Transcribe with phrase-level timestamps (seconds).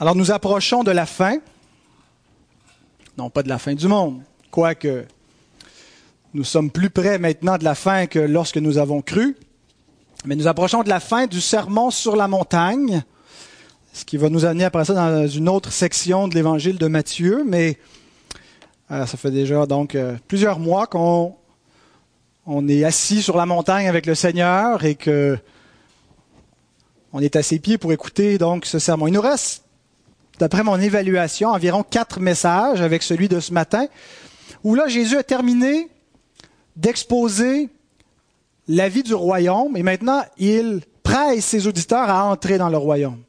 [0.00, 1.38] Alors nous approchons de la fin,
[3.16, 5.04] non pas de la fin du monde, quoique
[6.32, 9.36] nous sommes plus près maintenant de la fin que lorsque nous avons cru,
[10.24, 13.04] mais nous approchons de la fin du sermon sur la montagne,
[13.92, 17.44] ce qui va nous amener après ça dans une autre section de l'évangile de Matthieu,
[17.46, 17.78] mais
[18.90, 21.36] euh, ça fait déjà donc euh, plusieurs mois qu'on
[22.46, 25.38] on est assis sur la montagne avec le Seigneur et que
[27.12, 29.06] on est à ses pieds pour écouter donc ce sermon.
[29.06, 29.63] Il nous reste
[30.38, 33.86] d'après mon évaluation, environ quatre messages avec celui de ce matin,
[34.62, 35.88] où là, Jésus a terminé
[36.76, 37.68] d'exposer
[38.66, 43.22] la vie du royaume et maintenant, il presse ses auditeurs à entrer dans le royaume.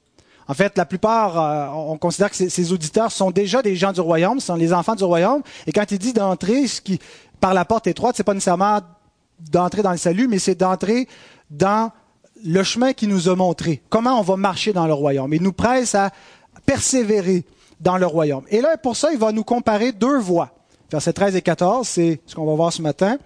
[0.47, 3.99] En fait, la plupart, euh, on considère que ces auditeurs sont déjà des gens du
[3.99, 5.41] royaume, sont les enfants du royaume.
[5.65, 6.65] Et quand il dit d'entrer,
[7.39, 8.79] par la porte étroite, c'est pas nécessairement
[9.39, 11.07] d'entrer dans le salut, mais c'est d'entrer
[11.49, 11.91] dans
[12.43, 13.81] le chemin qu'il nous a montré.
[13.89, 15.33] Comment on va marcher dans le royaume?
[15.33, 16.11] Il nous presse à
[16.65, 17.45] persévérer
[17.79, 18.45] dans le royaume.
[18.49, 20.51] Et là, pour ça, il va nous comparer deux voies.
[20.91, 23.17] Versets 13 et 14, c'est ce qu'on va voir ce matin.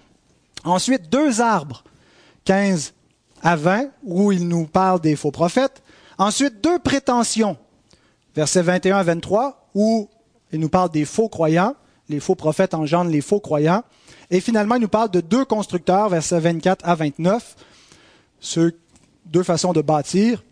[0.64, 1.84] Ensuite, deux arbres,
[2.46, 2.94] 15
[3.42, 5.82] à 20, où il nous parle des faux prophètes.
[6.18, 7.58] Ensuite, deux prétentions,
[8.36, 10.10] versets 21 à 23, où
[10.52, 11.76] il nous parle des faux croyants.
[12.10, 13.84] Les faux prophètes engendrent les faux croyants.
[14.32, 17.56] Et finalement, il nous parle de deux constructeurs, versets 24 à 29,
[18.40, 18.72] ce,
[19.26, 20.44] deux façons de bâtir.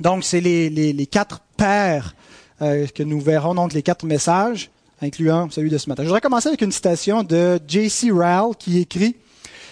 [0.00, 2.14] Donc, c'est les, les, les, quatre pères
[2.62, 4.70] euh, que nous verrons, donc les quatre messages,
[5.02, 6.02] incluant celui de ce matin.
[6.02, 8.10] Je voudrais commencer avec une citation de J.C.
[8.10, 9.16] Rowell qui écrit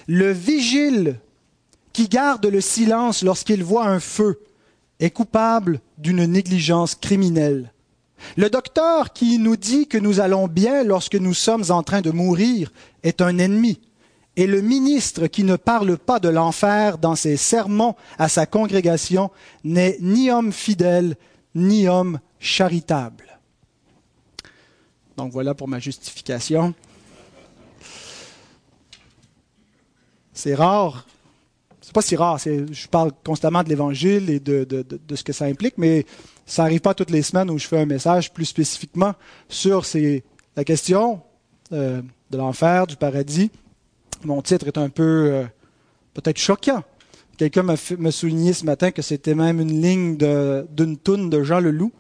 [0.07, 1.17] Le vigile
[1.95, 4.41] qui garde le silence lorsqu'il voit un feu
[5.01, 7.73] est coupable d'une négligence criminelle.
[8.37, 12.11] Le docteur qui nous dit que nous allons bien lorsque nous sommes en train de
[12.11, 13.81] mourir est un ennemi
[14.37, 19.31] et le ministre qui ne parle pas de l'enfer dans ses sermons à sa congrégation
[19.65, 21.17] n'est ni homme fidèle,
[21.57, 23.41] ni homme charitable.
[25.17, 26.73] Donc voilà pour ma justification.
[30.33, 31.07] C'est rare.
[31.81, 32.39] C'est pas si rare.
[32.39, 34.85] Je parle constamment de l'Évangile et de,
[35.15, 36.07] ce que ça implique, mais
[36.45, 39.15] ça n'arrive pas toutes les semaines où je fais un message plus spécifiquement
[39.49, 39.85] sur
[40.55, 41.21] la question
[41.73, 42.01] euh,
[42.31, 43.51] de l'enfer, du paradis
[44.25, 45.45] mon titre est un peu euh,
[46.15, 46.83] peut-être choquant.
[47.37, 47.77] Quelqu'un m'a
[48.11, 51.93] souligné ce matin que c'était même une ligne d'une toune de Jean Leloup.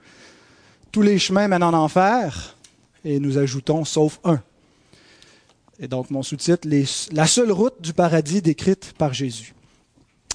[0.93, 2.57] Tous les chemins mènent en enfer,
[3.05, 4.41] et nous ajoutons sauf un.
[5.79, 6.67] Et donc mon sous-titre,
[7.13, 9.55] La seule route du paradis décrite par Jésus.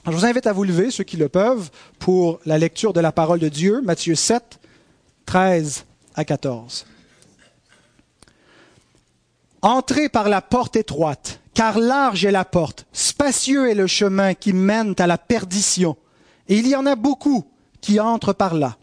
[0.05, 3.11] je vous invite à vous lever, ceux qui le peuvent, pour la lecture de la
[3.11, 4.59] parole de Dieu, Matthieu 7,
[5.25, 6.85] 13 à 14.
[9.63, 14.51] Entrez par la porte étroite car large est la porte, spacieux est le chemin qui
[14.51, 15.95] mène à la perdition,
[16.47, 17.45] et il y en a beaucoup
[17.81, 18.79] qui entrent par là.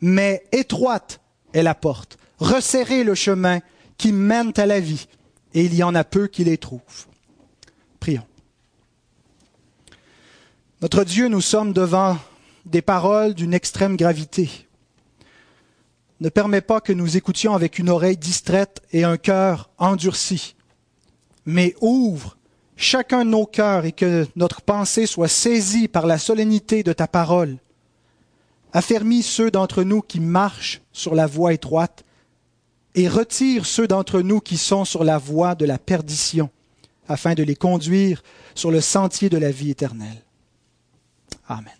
[0.00, 1.20] Mais étroite
[1.52, 3.58] est la porte, resserré le chemin
[3.98, 5.08] qui mène à la vie,
[5.52, 7.06] et il y en a peu qui les trouvent.
[7.98, 8.28] Prions.
[10.82, 12.18] Notre Dieu, nous sommes devant
[12.66, 14.68] des paroles d'une extrême gravité.
[16.20, 20.55] Ne permets pas que nous écoutions avec une oreille distraite et un cœur endurci
[21.46, 22.36] mais ouvre
[22.76, 27.06] chacun de nos cœurs et que notre pensée soit saisie par la solennité de ta
[27.06, 27.56] parole.
[28.72, 32.04] Affermis ceux d'entre nous qui marchent sur la voie étroite
[32.94, 36.50] et retire ceux d'entre nous qui sont sur la voie de la perdition,
[37.08, 38.22] afin de les conduire
[38.54, 40.22] sur le sentier de la vie éternelle.
[41.48, 41.72] Amen.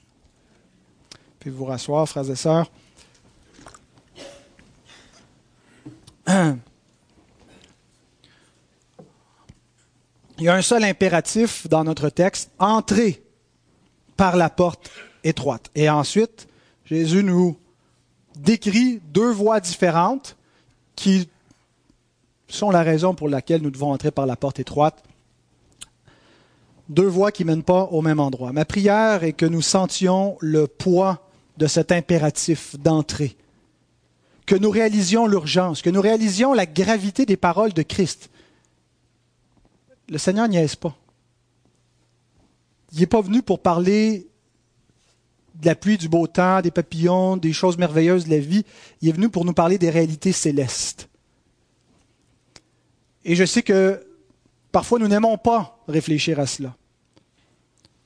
[1.40, 2.70] Puis vous rasseoir, frères et sœurs.
[10.38, 13.22] il y a un seul impératif dans notre texte, entrer
[14.16, 14.90] par la porte
[15.24, 15.70] étroite.
[15.74, 16.48] Et ensuite,
[16.84, 17.56] Jésus nous
[18.36, 20.36] décrit deux voies différentes
[20.94, 21.28] qui
[22.48, 25.02] sont la raison pour laquelle nous devons entrer par la porte étroite.
[26.88, 28.52] Deux voies qui ne mènent pas au même endroit.
[28.52, 33.36] Ma prière est que nous sentions le poids de cet impératif d'entrée,
[34.44, 38.30] que nous réalisions l'urgence, que nous réalisions la gravité des paroles de Christ
[40.08, 40.96] le Seigneur niaise pas.
[42.92, 44.28] Il n'est pas venu pour parler
[45.54, 48.64] de la pluie, du beau temps, des papillons, des choses merveilleuses de la vie.
[49.00, 51.08] Il est venu pour nous parler des réalités célestes.
[53.24, 54.06] Et je sais que
[54.70, 56.76] parfois nous n'aimons pas réfléchir à cela.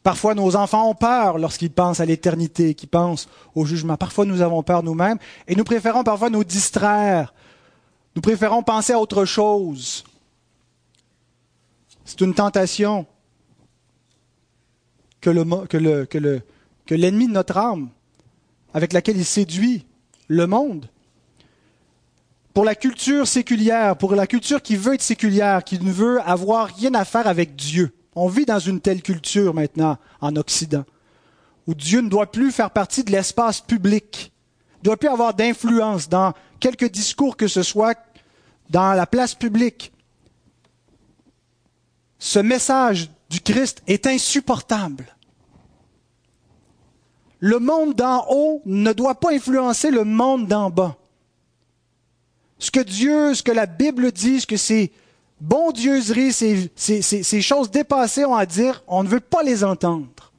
[0.02, 3.98] Parfois nos enfants ont peur lorsqu'ils pensent à l'éternité, qu'ils pensent au jugement.
[3.98, 7.34] Parfois nous avons peur nous-mêmes et nous préférons parfois nous distraire.
[8.16, 10.04] Nous préférons penser à autre chose.
[12.10, 13.06] C'est une tentation
[15.20, 15.30] que,
[16.90, 17.90] l'ennemi de notre âme,
[18.74, 19.86] avec laquelle il séduit
[20.26, 20.86] le monde.
[22.52, 26.66] Pour la culture séculière, pour la culture qui veut être séculière, qui ne veut avoir
[26.66, 27.94] rien à faire avec Dieu.
[28.16, 30.84] On vit dans une telle culture maintenant en Occident,
[31.68, 34.32] où Dieu ne doit plus faire partie de l'espace public,
[34.80, 37.96] ne doit plus avoir d'influence dans quelque discours que ce soit,
[38.68, 39.92] dans la place publique.
[42.20, 45.16] Ce message du Christ est insupportable.
[47.38, 50.96] Le monde d'en haut ne doit pas influencer le monde d'en bas.
[52.58, 54.92] Ce que Dieu, ce que la Bible dit, ce que ces
[55.40, 60.30] bondieuseries, ces, ces, ces choses dépassées ont à dire, on ne veut pas les entendre.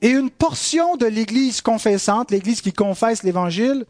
[0.00, 3.86] Et une portion de l'Église confessante, l'Église qui confesse l'Évangile,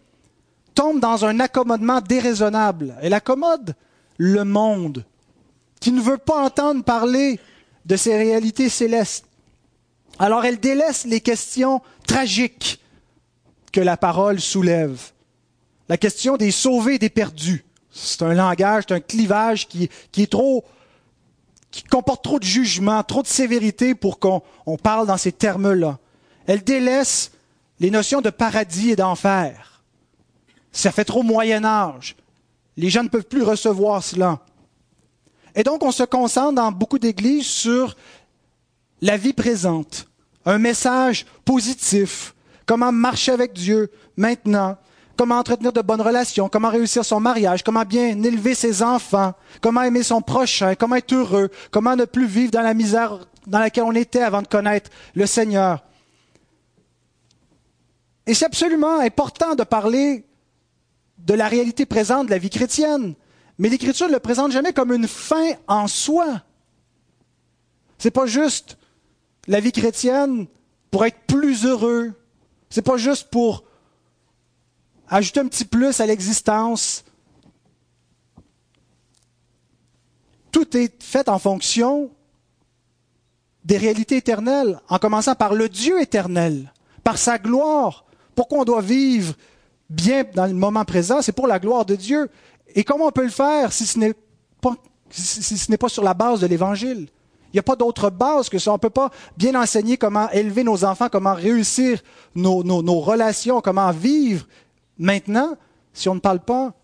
[0.74, 2.94] tombe dans un accommodement déraisonnable.
[3.00, 3.74] Elle accommode
[4.18, 5.04] le monde,
[5.80, 7.40] qui ne veut pas entendre parler
[7.86, 9.24] de ces réalités célestes.
[10.18, 12.80] Alors elle délaisse les questions tragiques
[13.72, 15.00] que la parole soulève.
[15.88, 17.64] La question des sauvés et des perdus.
[17.90, 20.64] C'est un langage, c'est un clivage qui, est trop,
[21.70, 25.98] qui comporte trop de jugement, trop de sévérité pour qu'on on parle dans ces termes-là.
[26.46, 27.32] Elle délaisse
[27.80, 29.82] les notions de paradis et d'enfer.
[30.72, 32.16] Ça fait trop Moyen Âge.
[32.78, 34.38] Les gens ne peuvent plus recevoir cela.
[35.56, 37.96] Et donc, on se concentre dans beaucoup d'églises sur
[39.02, 40.08] la vie présente,
[40.44, 42.36] un message positif,
[42.66, 44.76] comment marcher avec Dieu maintenant,
[45.16, 49.82] comment entretenir de bonnes relations, comment réussir son mariage, comment bien élever ses enfants, comment
[49.82, 53.84] aimer son prochain, comment être heureux, comment ne plus vivre dans la misère dans laquelle
[53.84, 55.82] on était avant de connaître le Seigneur?
[58.24, 60.27] Et c'est absolument important de parler
[61.18, 63.14] de la réalité présente de la vie chrétienne.
[63.58, 66.42] Mais l'Écriture ne le présente jamais comme une fin en soi.
[67.98, 68.78] C'est pas juste
[69.46, 70.46] la vie chrétienne
[70.90, 72.12] pour être plus heureux.
[72.70, 73.64] C'est pas juste pour
[75.08, 77.04] ajouter un petit plus à l'existence.
[80.52, 82.10] Tout est fait en fonction
[83.64, 86.72] des réalités éternelles, en commençant par le Dieu éternel,
[87.04, 88.06] par sa gloire.
[88.34, 89.34] Pourquoi on doit vivre
[89.88, 92.28] bien dans le moment présent, c'est pour la gloire de Dieu.
[92.74, 94.14] Et comment on peut le faire si ce n'est
[95.78, 97.08] pas, sur la base de l'Évangile?
[97.50, 98.70] Il n'y a pas d'autre base que ça.
[98.72, 102.02] On ne peut pas bien enseigner comment élever nos enfants, comment réussir
[102.34, 104.46] nos, nos relations, comment vivre
[104.98, 105.56] maintenant
[105.94, 106.74] si on ne parle pas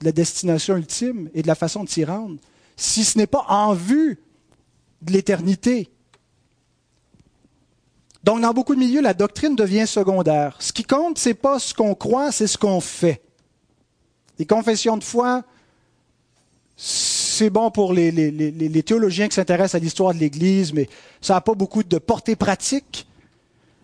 [0.00, 2.36] de la destination ultime et de la façon de s'y rendre.
[2.76, 4.20] Si ce n'est pas en vue
[5.02, 5.90] de l'éternité.
[8.24, 10.56] Donc, dans beaucoup de milieux, la doctrine devient secondaire.
[10.60, 13.20] Ce qui compte, c'est pas ce qu'on croit, c'est ce qu'on fait.
[14.38, 15.42] Les confessions de foi,
[16.76, 20.88] c'est bon pour les, les, théologiens qui s'intéressent à l'histoire de l'Église, mais
[21.20, 23.06] ça n'a pas beaucoup de portée pratique.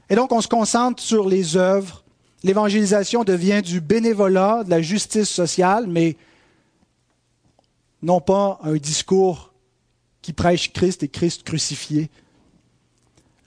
[0.08, 2.04] Et donc, on se concentre sur les œuvres.
[2.44, 6.16] L'évangélisation devient du bénévolat, de la justice sociale, mais
[8.02, 9.52] non pas un discours
[10.22, 12.10] qui prêche Christ et Christ crucifié.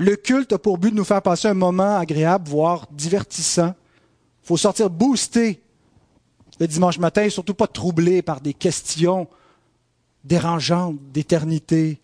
[0.02, 3.76] Le culte a pour but de nous faire passer un moment agréable, voire divertissant.
[4.44, 5.62] Il faut sortir boosté
[6.60, 9.28] le dimanche matin et surtout pas troublé par des questions
[10.24, 12.00] dérangeantes d'éternité.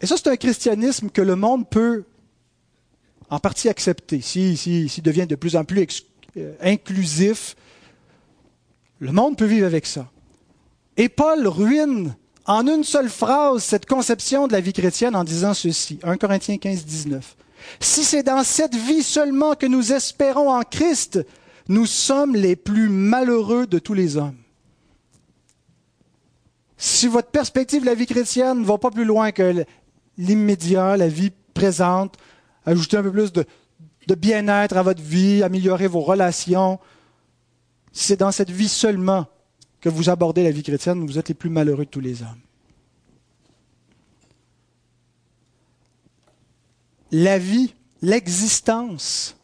[0.00, 2.04] Et ça, c'est un christianisme que le monde peut
[3.28, 6.06] en partie accepter, s'il si, si, devient de plus en plus
[6.38, 7.54] euh, inclusif.
[8.98, 10.10] Le monde peut vivre avec ça.
[10.96, 12.16] Et Paul ruine
[12.48, 16.00] en une seule phrase cette conception de la vie chrétienne en disant ceci.
[16.02, 17.36] 1 Corinthiens 15, 19.
[17.78, 21.24] Si c'est dans cette vie seulement que nous espérons en Christ,
[21.68, 24.36] nous sommes les plus malheureux de tous les hommes.
[26.78, 29.64] Si votre perspective de la vie chrétienne ne va pas plus loin que
[30.16, 32.16] l'immédiat, la vie présente,
[32.64, 33.44] ajouter un peu plus de,
[34.06, 36.78] de bien-être à votre vie, améliorer vos relations,
[37.92, 39.26] si c'est dans cette vie seulement
[39.80, 42.40] que vous abordez la vie chrétienne, vous êtes les plus malheureux de tous les hommes.
[47.10, 49.36] La vie, l'existence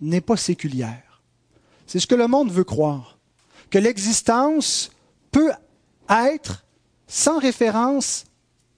[0.00, 1.22] n'est pas séculière.
[1.86, 3.18] C'est ce que le monde veut croire.
[3.70, 4.90] Que l'existence
[5.30, 5.52] peut
[6.08, 6.64] être
[7.06, 8.24] sans référence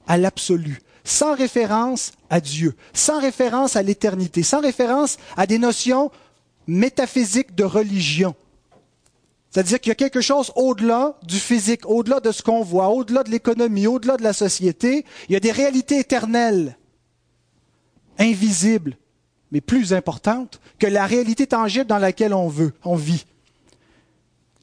[0.06, 6.10] à l'absolu, sans référence à Dieu, sans référence à l'éternité, sans référence à des notions
[6.66, 8.34] métaphysiques de religion.
[9.52, 13.22] C'est-à-dire qu'il y a quelque chose au-delà du physique, au-delà de ce qu'on voit, au-delà
[13.22, 15.04] de l'économie, au-delà de la société.
[15.28, 16.78] Il y a des réalités éternelles,
[18.18, 18.96] invisibles,
[19.50, 23.26] mais plus importantes que la réalité tangible dans laquelle on veut, on vit.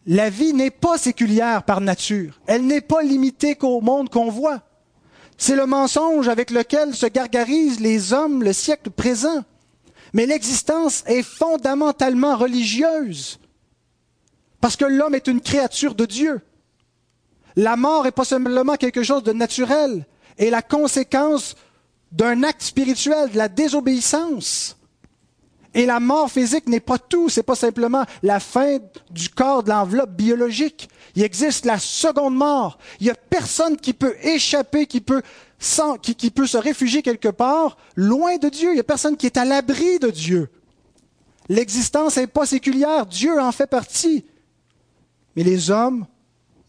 [0.07, 2.39] La vie n'est pas séculière par nature.
[2.47, 4.63] Elle n'est pas limitée qu'au monde qu'on voit.
[5.37, 9.43] C'est le mensonge avec lequel se gargarisent les hommes le siècle présent.
[10.13, 13.38] Mais l'existence est fondamentalement religieuse.
[14.61, 16.41] Parce que l'homme est une créature de Dieu.
[17.55, 20.05] La mort n'est pas simplement quelque chose de naturel
[20.37, 21.55] et la conséquence
[22.11, 24.77] d'un acte spirituel, de la désobéissance.
[25.75, 28.79] Et la mort physique n'est pas tout, c'est pas simplement la fin
[29.11, 30.89] du corps, de l'enveloppe biologique.
[31.15, 32.79] Il existe la seconde mort.
[32.99, 35.21] Il n'y a personne qui peut échapper, qui peut,
[36.01, 38.71] qui, qui peut se réfugier quelque part loin de Dieu.
[38.71, 40.49] Il n'y a personne qui est à l'abri de Dieu.
[41.49, 44.25] L'existence n'est pas séculière, Dieu en fait partie.
[45.39, 46.05] Mais les hommes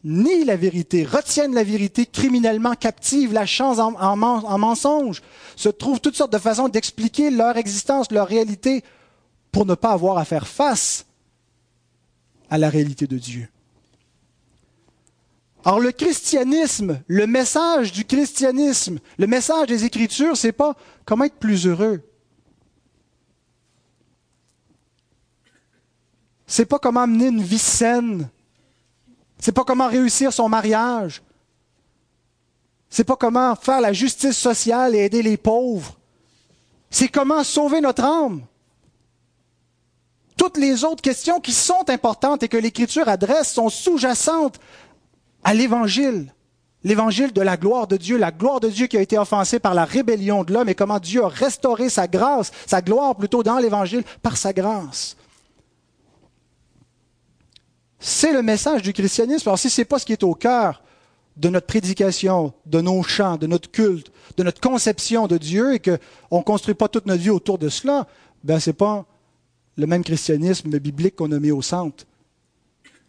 [0.04, 5.22] nient la vérité, retiennent la vérité criminellement captive, la chance en, en, mensonge,
[5.56, 8.84] se trouvent toutes sortes de façons d'expliquer leur existence, leur réalité,
[9.50, 11.04] pour ne pas avoir à faire face
[12.48, 13.48] à la réalité de Dieu.
[15.64, 21.40] Alors le christianisme, le message du christianisme, le message des Écritures, c'est pas comment être
[21.40, 22.02] plus heureux.
[26.46, 28.30] C'est pas comment amener une vie saine
[29.40, 31.22] c'est pas comment réussir son mariage.
[32.90, 35.96] C'est pas comment faire la justice sociale et aider les pauvres.
[36.90, 38.42] C'est comment sauver notre âme.
[40.36, 44.58] Toutes les autres questions qui sont importantes et que l'Écriture adresse sont sous-jacentes
[45.44, 46.34] à l'Évangile.
[46.82, 49.74] L'évangile de la gloire de Dieu, la gloire de Dieu qui a été offensée par
[49.74, 53.58] la rébellion de l'homme et comment Dieu a restauré sa grâce, sa gloire plutôt dans
[53.58, 55.16] l'évangile par sa grâce.
[58.00, 59.46] C'est le message du christianisme.
[59.50, 60.82] Alors si ce n'est pas ce qui est au cœur
[61.36, 65.80] de notre prédication, de nos chants, de notre culte, de notre conception de Dieu et
[65.80, 68.06] qu'on ne construit pas toute notre vie autour de cela,
[68.42, 69.04] ben ce n'est pas
[69.76, 72.06] le même christianisme biblique qu'on a mis au centre.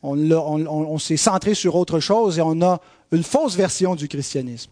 [0.04, 2.82] On, s'est centré sur autre chose et on a
[3.12, 4.72] une fausse version du christianisme.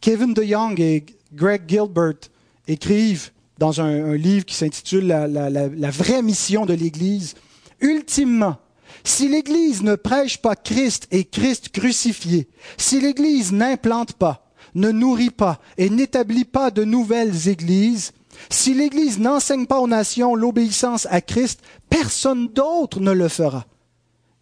[0.00, 1.04] Kevin DeYoung et
[1.34, 2.30] Greg Gilbert
[2.66, 7.34] écrivent dans un, livre qui s'intitule la vraie mission de l'Église,
[7.80, 8.58] ultimement,
[9.04, 15.30] si l'Église ne prêche pas Christ et Christ crucifié, si l'Église n'implante pas, ne nourrit
[15.30, 18.12] pas et n'établit pas de nouvelles églises,
[18.50, 23.66] si l'Église n'enseigne pas aux nations l'obéissance à Christ, personne d'autre ne le fera.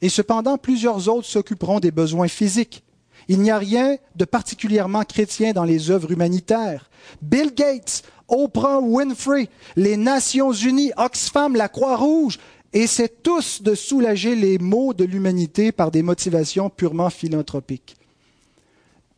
[0.03, 2.83] Et cependant, plusieurs autres s'occuperont des besoins physiques.
[3.29, 6.91] Il n'y a rien de particulièrement chrétien dans les œuvres humanitaires.
[7.23, 12.38] Bill Gates, Oprah Winfrey, les Nations Unies, Oxfam, la Croix-Rouge,
[12.76, 17.97] et c'est tous de soulager les maux de l'humanité par des motivations purement philanthropiques.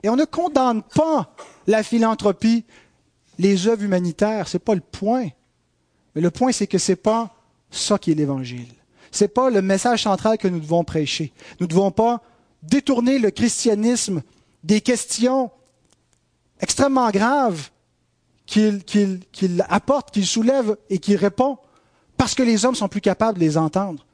[0.04, 1.34] Et on ne condamne pas
[1.66, 2.64] la philanthropie,
[3.36, 5.26] les œuvres humanitaires, ce n'est pas le point.
[6.14, 7.34] Mais le point, c'est que ce n'est pas
[7.68, 8.72] ça qui est l'Évangile.
[9.10, 11.32] Ce n'est pas le message central que nous devons prêcher.
[11.58, 12.22] Nous ne devons pas
[12.62, 14.22] détourner le christianisme
[14.62, 15.50] des questions
[16.60, 17.70] extrêmement graves
[18.46, 18.84] qu'il
[19.68, 21.58] apporte, qu'il soulève et qu'il répond
[22.18, 24.04] parce que les hommes sont plus capables de les entendre.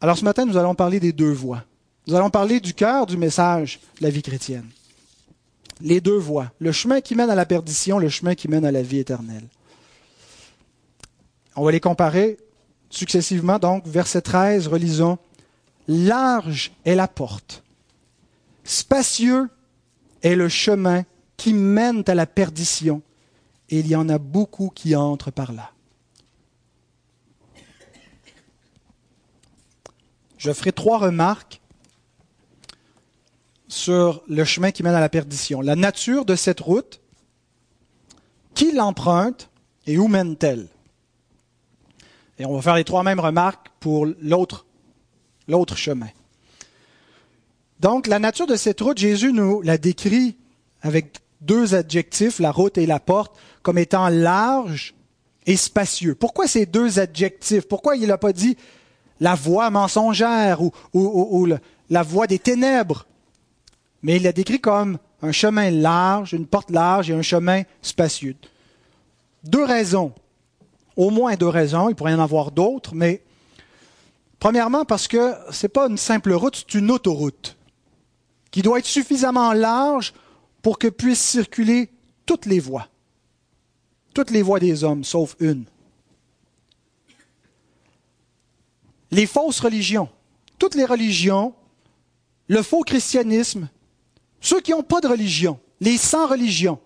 [0.00, 1.62] Alors ce matin, nous allons parler des deux voies.
[2.06, 4.68] Nous allons parler du cœur du message de la vie chrétienne.
[5.80, 8.72] Les deux voies, le chemin qui mène à la perdition, le chemin qui mène à
[8.72, 9.46] la vie éternelle.
[11.56, 12.38] On va les comparer
[12.90, 13.58] successivement.
[13.58, 15.18] Donc, verset 13, relisons.
[15.86, 17.62] Large est la porte,
[18.64, 19.50] spacieux
[20.22, 21.04] est le chemin
[21.36, 23.02] qui mène à la perdition,
[23.68, 25.73] et il y en a beaucoup qui entrent par là.
[30.44, 31.62] Je ferai trois remarques
[33.66, 35.62] sur le chemin qui mène à la perdition.
[35.62, 37.00] La nature de cette route,
[38.52, 39.48] qui l'emprunte
[39.86, 40.68] et où mène-t-elle?
[42.38, 44.66] Et on va faire les trois mêmes remarques pour l'autre,
[45.76, 46.10] chemin.
[47.80, 50.36] Donc, la nature de cette route, Jésus nous la décrit
[50.82, 54.94] avec deux adjectifs, la route et la porte, comme étant large
[55.46, 56.14] et spacieux.
[56.14, 57.66] Pourquoi ces deux adjectifs?
[57.66, 58.58] Pourquoi il n'a pas dit
[59.24, 60.60] la voie mensongère
[60.92, 61.46] ou,
[61.88, 63.06] la voie des ténèbres.
[64.02, 68.36] Mais il l'a décrit comme un chemin large, une porte large et un chemin spacieux.
[69.42, 70.12] Deux raisons,
[70.94, 73.22] au moins deux raisons, il pourrait y en avoir d'autres, mais
[74.40, 77.56] premièrement parce que ce n'est pas une simple route, c'est une autoroute
[78.50, 80.12] qui doit être suffisamment large
[80.60, 81.90] pour que puissent circuler
[82.26, 82.88] toutes les voies,
[84.12, 85.64] toutes les voies des hommes, sauf une.
[89.14, 90.08] Les fausses religions,
[90.58, 91.54] toutes les religions,
[92.48, 93.68] le faux christianisme,
[94.40, 96.80] ceux qui n'ont pas de religion, les sans religion,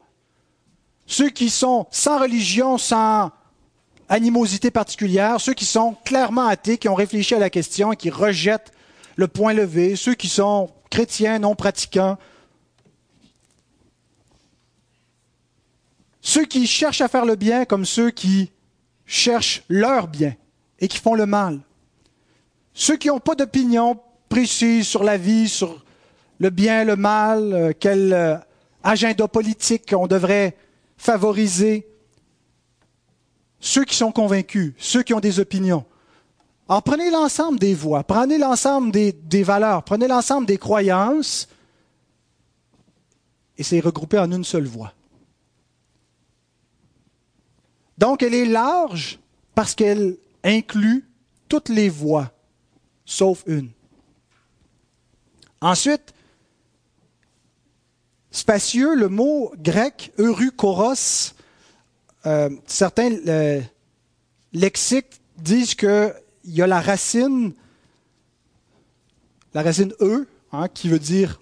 [1.07, 3.33] ceux qui sont sans religion, sans
[4.11, 8.73] animosité particulière, ceux qui sont clairement athées, qui ont réfléchi à la question qui rejettent
[9.17, 12.19] le point levé, ceux qui sont chrétiens non pratiquants.
[16.21, 18.53] Ceux qui cherchent à faire le bien comme ceux qui
[19.07, 20.37] cherchent leur bien
[20.79, 21.61] et qui font le mal.
[22.81, 25.85] Ceux qui n'ont pas d'opinion précise sur la vie, sur
[26.39, 28.37] le bien, le mal, euh, quel euh,
[28.85, 30.57] agenda politique on devrait
[30.97, 31.89] favoriser.
[33.59, 35.85] Ceux qui sont convaincus, ceux qui ont des opinions.
[36.69, 41.49] Alors prenez l'ensemble des voix, prenez l'ensemble des, des valeurs, prenez l'ensemble des croyances
[43.57, 44.93] et c'est regroupé en une seule voix.
[47.99, 49.19] Donc elle est large
[49.57, 51.09] parce qu'elle inclut
[51.49, 52.31] toutes les voix,
[53.09, 53.71] sauf une.
[55.63, 56.13] Ensuite,
[58.31, 61.33] spacieux, le mot grec eurukoros,
[62.27, 63.61] euh, certains euh,
[64.53, 67.55] lexiques disent qu'il y a la racine,
[69.55, 71.41] la racine e, hein, qui veut dire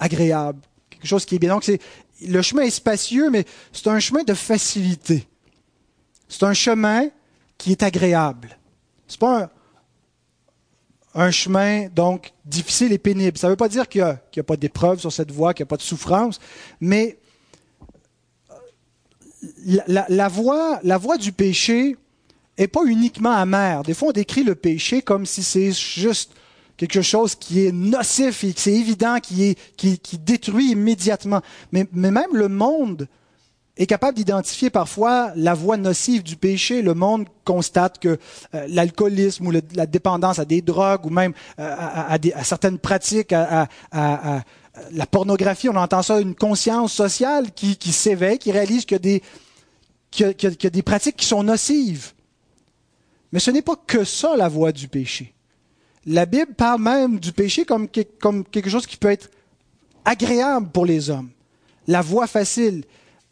[0.00, 0.60] agréable,
[0.90, 1.54] quelque chose qui est bien.
[1.54, 1.80] Donc, c'est,
[2.20, 5.28] le chemin est spacieux, mais c'est un chemin de facilité.
[6.28, 7.08] C'est un chemin
[7.56, 8.58] qui est agréable.
[9.06, 9.50] C'est pas un,
[11.16, 13.38] un chemin donc difficile et pénible.
[13.38, 15.68] Ça ne veut pas dire qu'il n'y a, pas d'épreuve sur cette voie, qu'il n'y
[15.68, 16.38] a pas de souffrance,
[16.80, 17.18] mais
[18.50, 21.96] euh, la, voie, du péché
[22.58, 23.82] n'est pas uniquement amère.
[23.82, 26.32] Des fois, on décrit le péché comme si c'est juste
[26.76, 31.40] quelque chose qui est nocif et que c'est évident, qui, est, qui, qui détruit immédiatement.
[31.72, 33.08] Mais même le monde
[33.76, 36.80] est capable d'identifier parfois la voie nocive du péché.
[36.82, 38.18] Le monde constate que
[38.54, 43.68] euh, l'alcoolisme ou la dépendance à des drogues ou même euh, à, certaines pratiques, à,
[44.92, 50.70] la pornographie, on entend ça, une conscience sociale qui, s'éveille, qui réalise qu'il y, a
[50.70, 52.12] des, pratiques qui sont nocives.
[53.32, 55.32] Mais ce n'est pas que ça la voie du péché.
[56.04, 57.88] La Bible parle même du péché comme,
[58.20, 59.30] comme quelque chose qui peut être
[60.04, 61.30] agréable pour les hommes.
[61.88, 62.84] La voie facile.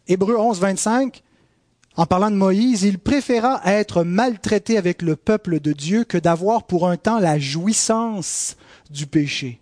[0.07, 1.23] Hébreu 11, 25,
[1.97, 6.65] en parlant de Moïse, il préféra être maltraité avec le peuple de Dieu que d'avoir
[6.65, 8.57] pour un temps la jouissance
[8.91, 9.61] du péché.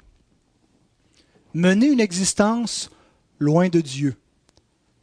[1.55, 2.91] Mener une existence
[3.39, 4.17] loin de Dieu.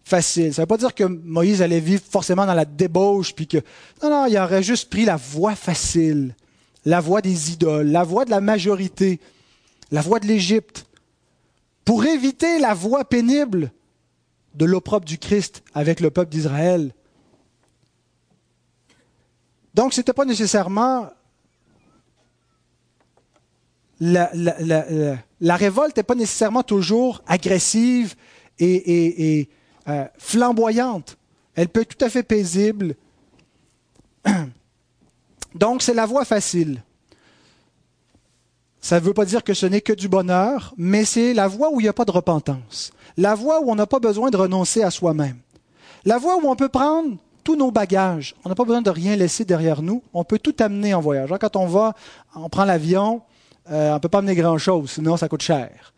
[0.03, 0.53] Facile.
[0.53, 3.59] Ça ne veut pas dire que Moïse allait vivre forcément dans la débauche, puis que.
[4.01, 6.35] Non, non, il aurait juste pris la voie facile,
[6.83, 9.19] la voie des idoles, la voie de la majorité,
[9.91, 10.87] la voie de l'Égypte,
[11.85, 13.71] pour éviter la voie pénible
[14.55, 16.93] de l'opprobre du Christ avec le peuple d'Israël.
[19.73, 21.09] Donc, ce n'était pas nécessairement.
[23.99, 24.29] La,
[25.55, 28.15] révolte n'est pas nécessairement toujours agressive
[28.59, 29.49] et,
[29.87, 31.17] euh, flamboyante.
[31.55, 32.95] Elle peut être tout à fait paisible.
[35.55, 36.81] Donc, c'est la voie facile.
[38.81, 41.71] Ça ne veut pas dire que ce n'est que du bonheur, mais c'est la voie
[41.71, 42.91] où il n'y a pas de repentance.
[43.19, 45.35] La voie où on n'a pas besoin de renoncer à soi-même.
[46.05, 48.33] La voie où on peut prendre tous nos bagages.
[48.45, 50.01] On n'a pas besoin de rien laisser derrière nous.
[50.13, 51.29] On peut tout amener en voyage.
[51.41, 51.95] Quand on va,
[52.33, 53.21] on prend l'avion,
[53.69, 55.93] euh, on ne peut pas amener grand-chose, sinon ça coûte cher.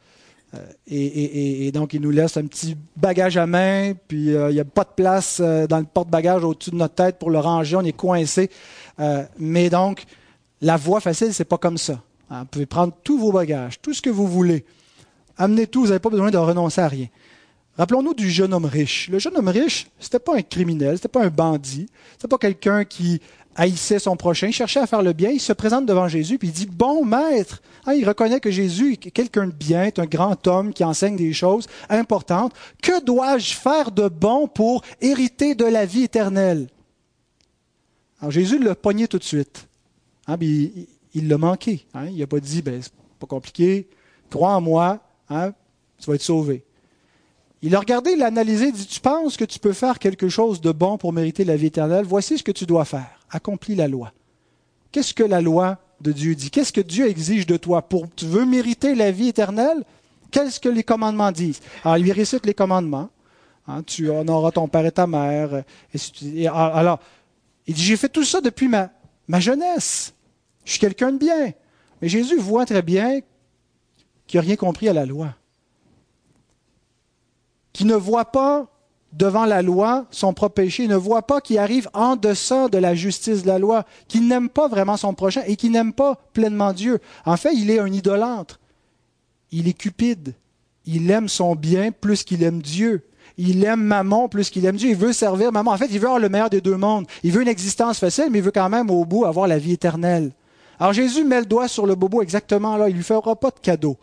[0.56, 4.60] Euh, et, donc, il nous laisse un petit bagage à main, puis euh, il n'y
[4.60, 7.86] a pas de place dans le porte-bagages au-dessus de notre tête pour le ranger, on
[7.86, 8.50] est coincé.
[9.38, 10.06] mais donc,
[10.60, 12.02] la voie facile, c'est pas comme ça.
[12.32, 14.66] Hein, vous pouvez prendre tous vos bagages, tout ce que vous voulez.
[15.42, 17.08] Amenez tout, vous n'avez pas besoin de renoncer à rien.
[17.76, 19.10] Rappelons-nous du jeune homme riche.
[19.10, 22.14] Le jeune homme riche, ce n'était pas un criminel, ce n'était pas un bandit, ce
[22.14, 23.20] n'était pas quelqu'un qui
[23.56, 26.50] haïssait son prochain, il cherchait à faire le bien, il se présente devant Jésus, puis
[26.50, 30.06] il dit, bon maître, hein, il reconnaît que Jésus est quelqu'un de bien, est un
[30.06, 32.54] grand homme qui enseigne des choses importantes.
[32.84, 36.68] Que dois-je faire de bon pour hériter de la vie éternelle?
[38.20, 39.68] Alors Jésus l'a pogné tout de suite.
[40.28, 41.88] Hein, il l'a manqué.
[41.96, 42.06] Hein.
[42.12, 43.90] Il n'a pas dit, ben, c'est pas compliqué,
[44.30, 45.00] crois en moi,
[45.32, 45.54] hein,
[46.00, 46.64] tu vas être sauvé.
[47.64, 50.30] Il a regardé, il l'a analysé, il dit, tu penses que tu peux faire quelque
[50.30, 52.06] chose de bon pour mériter la vie éternelle?
[52.06, 53.20] Voici ce que tu dois faire.
[53.30, 54.12] Accomplis la loi.
[54.92, 56.50] Qu'est-ce que la loi de Dieu dit?
[56.50, 57.84] Qu'est-ce que Dieu exige de toi?
[57.84, 59.84] Pour, tu veux mériter la vie éternelle?
[60.32, 61.62] Qu'est-ce que les commandements disent?
[61.84, 63.10] Alors, il lui récite les commandements.
[63.68, 65.64] Hein, tu honoreras ton père et ta mère.
[66.52, 67.00] alors,
[67.68, 68.90] il dit, j'ai fait tout ça depuis ma,
[69.28, 70.14] ma jeunesse.
[70.66, 71.54] Je suis quelqu'un de bien.
[72.02, 73.20] Mais Jésus voit très bien
[74.32, 75.36] qu'il n'a rien compris à la loi.
[77.74, 78.68] Qu'il ne voit pas
[79.12, 82.96] devant la loi son propre péché, ne voit pas qu'il arrive en deçà de la
[82.96, 86.72] justice de la loi, qu'il n'aime pas vraiment son prochain et qu'il n'aime pas pleinement
[86.72, 87.00] Dieu.
[87.26, 88.60] En fait, il est un idolâtre.
[89.52, 90.34] Il est cupide.
[90.86, 93.06] Il aime son bien plus qu'il aime Dieu.
[93.38, 94.92] Il aime Maman plus qu'il aime Dieu.
[94.92, 95.72] Il veut servir Maman.
[95.72, 97.06] En fait, il veut avoir le meilleur des deux mondes.
[97.24, 99.74] Il veut une existence facile, mais il veut quand même au bout avoir la vie
[99.74, 100.32] éternelle.
[100.80, 102.88] Alors Jésus met le doigt sur le bobo exactement là.
[102.88, 103.98] Il lui fera pas de cadeau.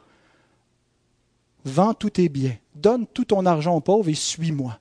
[1.69, 4.79] Vends tous tes biens, donne tout ton argent aux pauvres et suis-moi.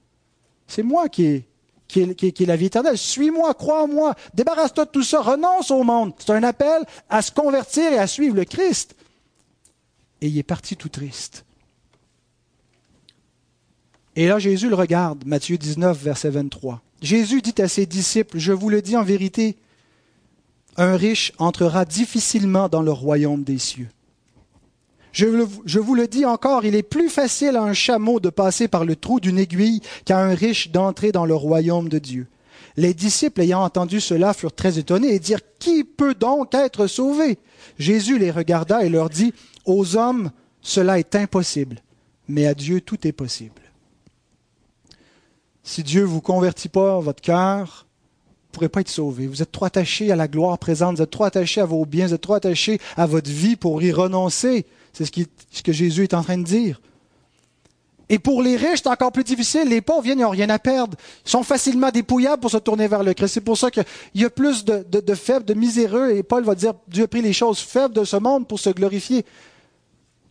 [0.68, 1.48] C'est moi qui est,
[1.88, 2.98] qui, est, la vie éternelle.
[2.98, 6.14] Suis-moi, crois-moi, débarrasse-toi de tout ça, renonce au monde.
[6.18, 8.96] C'est un appel à se convertir et à suivre le Christ.
[10.22, 11.46] Et il est parti tout triste.
[14.16, 16.82] Et là, Jésus le regarde, Matthieu 19, verset 23.
[17.02, 19.58] Jésus dit à ses disciples, je vous le dis en vérité,
[20.76, 23.90] un riche entrera difficilement dans le royaume des cieux.
[25.18, 28.86] Je, vous le dis encore, il est plus facile à un chameau de passer par
[28.86, 32.28] le trou d'une aiguille qu'à un riche d'entrer dans le royaume de Dieu.
[32.76, 37.40] Les disciples ayant entendu cela furent très étonnés et dirent, Qui peut donc être sauvé?
[37.80, 39.34] Jésus les regarda et leur dit,
[39.66, 40.30] Aux hommes,
[40.62, 41.82] cela est impossible,
[42.28, 43.64] mais à Dieu tout est possible.
[45.64, 49.26] Si Dieu ne vous convertit pas votre cœur, vous ne pourrez pas être sauvé.
[49.26, 52.06] Vous êtes trop attaché à la gloire présente, vous êtes trop attaché à vos biens,
[52.06, 54.68] vous êtes trop attaché à votre vie pour y renoncer.
[54.98, 56.82] C'est ce, que Jésus est en train de dire.
[58.10, 59.70] Et pour les riches, c'est encore plus difficile.
[59.70, 60.98] Les pauvres viennent, ils n'ont rien à perdre.
[61.24, 63.36] Ils sont facilement dépouillables pour se tourner vers le Christ.
[63.36, 66.16] C'est pour ça qu'il y a plus de, faibles, de miséreux.
[66.16, 68.72] Et Paul va dire, Dieu a pris les choses faibles de ce monde pour se
[68.72, 69.24] glorifier.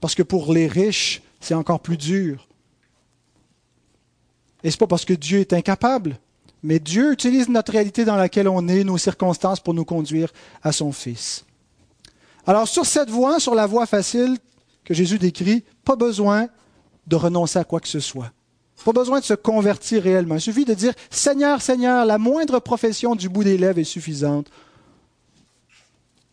[0.00, 2.48] Parce que pour les riches, c'est encore plus dur.
[4.64, 6.18] Et c'est pas parce que Dieu est incapable,
[6.64, 10.32] mais Dieu utilise notre réalité dans laquelle on est, nos circonstances, pour nous conduire
[10.64, 11.44] à son Fils.
[12.48, 14.38] Alors sur cette voie, sur la voie facile,
[14.86, 16.48] que Jésus décrit, pas besoin
[17.06, 18.32] de renoncer à quoi que ce soit.
[18.84, 20.36] Pas besoin de se convertir réellement.
[20.36, 24.48] Il suffit de dire Seigneur, Seigneur, la moindre profession du bout des lèvres est suffisante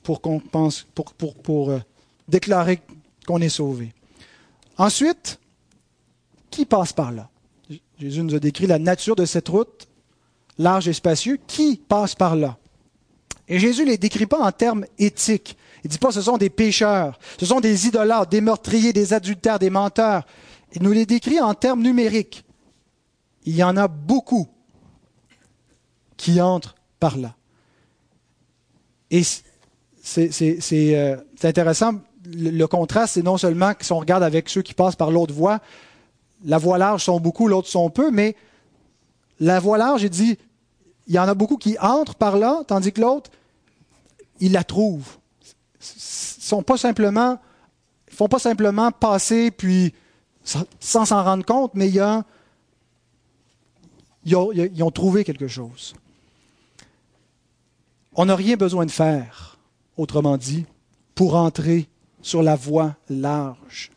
[0.04, 0.22] pour
[1.72, 1.80] euh,
[2.28, 2.80] déclarer
[3.26, 3.94] qu'on est sauvé.
[4.78, 5.39] Ensuite,
[6.52, 7.30] qui passe par là?
[7.98, 9.88] Jésus nous a décrit la nature de cette route,
[10.60, 11.39] large et spacieux.
[11.48, 12.58] Qui passe par là?
[13.48, 15.58] Et Jésus ne les décrit pas en termes éthiques.
[15.84, 19.13] Il ne dit pas ce sont des pécheurs, ce sont des idolâtres, des meurtriers, des
[19.13, 20.26] adultères, des menteurs.
[20.74, 22.46] Il nous les décrit en termes numériques.
[23.46, 24.48] Il y en a beaucoup
[26.15, 27.36] qui entrent par là.
[29.12, 29.24] Et
[30.02, 34.74] c'est euh, intéressant, le, contraste, c'est non seulement que si on regarde avec ceux qui
[34.74, 35.60] passent par l'autre voie,
[36.46, 38.36] la voie large sont beaucoup, l'autre sont peu, mais
[39.39, 40.38] la voie large, il dit,
[41.08, 43.30] il y en a beaucoup qui entrent par là, tandis que l'autre,
[44.39, 45.17] il la trouve
[45.84, 49.93] sont pas font pas simplement passer puis
[50.80, 51.89] sans s'en rendre compte, mais
[54.26, 55.93] ils ont, trouvé quelque chose.
[58.15, 59.58] On n'a rien besoin de faire,
[59.98, 60.65] autrement dit,
[61.15, 61.88] pour entrer
[62.22, 63.91] sur la voie large.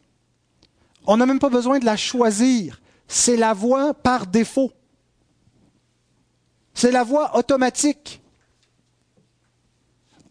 [1.06, 2.80] On n'a même pas besoin de la choisir.
[3.08, 4.72] C'est la voie par défaut.
[6.74, 8.20] C'est la voie automatique.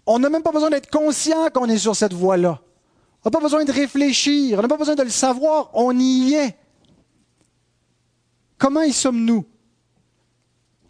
[0.05, 2.61] On n'a même pas besoin d'être conscient qu'on est sur cette voie-là.
[3.23, 6.35] On n'a pas besoin de réfléchir, on n'a pas besoin de le savoir, on y
[6.35, 6.55] est.
[8.57, 9.45] Comment y sommes-nous?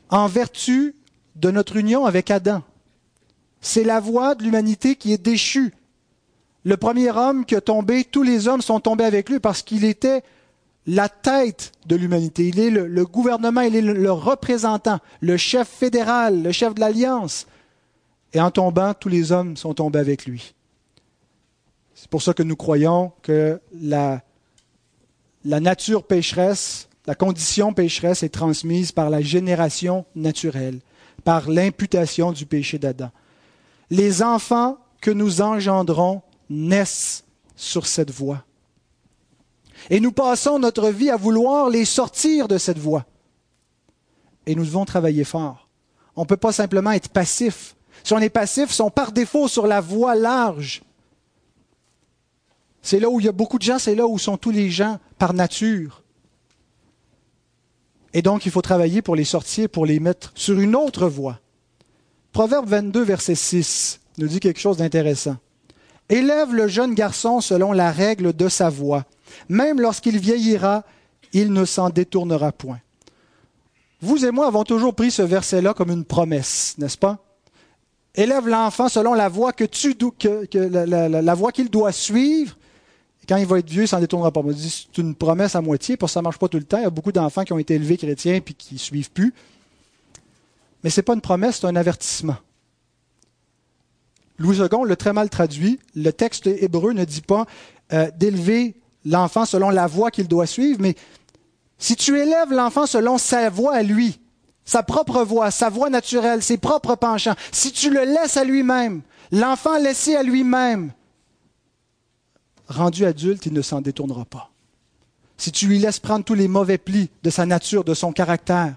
[0.10, 0.96] En vertu
[1.36, 2.62] de notre union avec Adam.
[3.62, 5.74] C'est la voie de l'humanité qui est déchue.
[6.64, 9.86] Le premier homme qui a tombé, tous les hommes sont tombés avec lui parce qu'il
[9.86, 10.24] était
[10.88, 12.48] la tête de l'humanité.
[12.48, 16.80] Il est le, le, gouvernement, il est le représentant, le chef fédéral, le chef de
[16.80, 17.48] l'alliance.
[18.36, 20.54] Et en tombant, tous les hommes sont tombés avec lui.
[21.94, 24.22] C'est pour ça que nous croyons que la,
[25.46, 30.82] nature pécheresse, la condition pécheresse est transmise par la génération naturelle,
[31.24, 33.10] par l'imputation du péché d'Adam.
[33.90, 37.24] Les enfants que nous engendrons naissent
[37.56, 38.44] sur cette voie.
[39.90, 43.06] Et nous passons notre vie à vouloir les sortir de cette voie.
[44.46, 45.70] Et nous devons travailler fort.
[46.18, 49.68] On ne peut pas simplement être passif si on est passif, sont par défaut sur
[49.68, 50.84] la voie large.
[52.82, 54.70] C'est là où il y a beaucoup de gens, c'est là où sont tous les
[54.70, 56.04] gens par nature.
[58.14, 61.40] Et donc, il faut travailler pour les sortir, pour les mettre sur une autre voie.
[62.32, 65.38] Proverbe 22, verset 6 nous dit quelque chose d'intéressant.
[66.10, 69.06] Élève le jeune garçon selon la règle de sa voix.
[69.50, 70.84] Même lorsqu'il vieillira,
[71.34, 72.80] il ne s'en détournera point.
[74.02, 77.25] Vous et moi avons toujours pris ce verset-là comme une promesse, n'est-ce pas?
[78.16, 82.58] Élève l'enfant selon la voie que tu que, la, voie qu'il doit suivre.
[83.28, 84.42] Quand il va être vieux, il s'en détournera pas.
[84.58, 86.78] C'est une promesse à moitié, parce que ça marche pas tout le temps.
[86.78, 89.34] Il y a beaucoup d'enfants qui ont été élevés chrétiens puis qui suivent plus.
[90.84, 92.38] Mais c'est pas une promesse, c'est un avertissement.
[94.38, 95.80] Louis II le très mal traduit.
[95.96, 97.46] Le texte hébreu ne dit pas
[97.94, 98.76] euh, d'élever
[99.06, 100.96] l'enfant selon la voie qu'il doit suivre, mais
[101.78, 104.20] si tu élèves l'enfant selon sa voie à lui,
[104.66, 109.02] sa propre voix, sa voix naturelle, ses propres penchants, si tu le laisses à lui-même,
[109.32, 110.92] l'enfant laissé à lui-même,
[112.68, 114.50] rendu adulte, il ne s'en détournera pas.
[115.38, 118.76] si tu lui laisses prendre tous les mauvais plis de sa nature, de son caractère,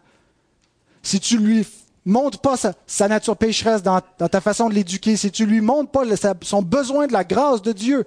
[1.02, 1.64] si tu lui
[2.04, 6.04] montres pas sa, nature pécheresse dans, ta façon de l'éduquer, si tu lui montres pas
[6.42, 8.04] son besoin de la grâce de Dieu,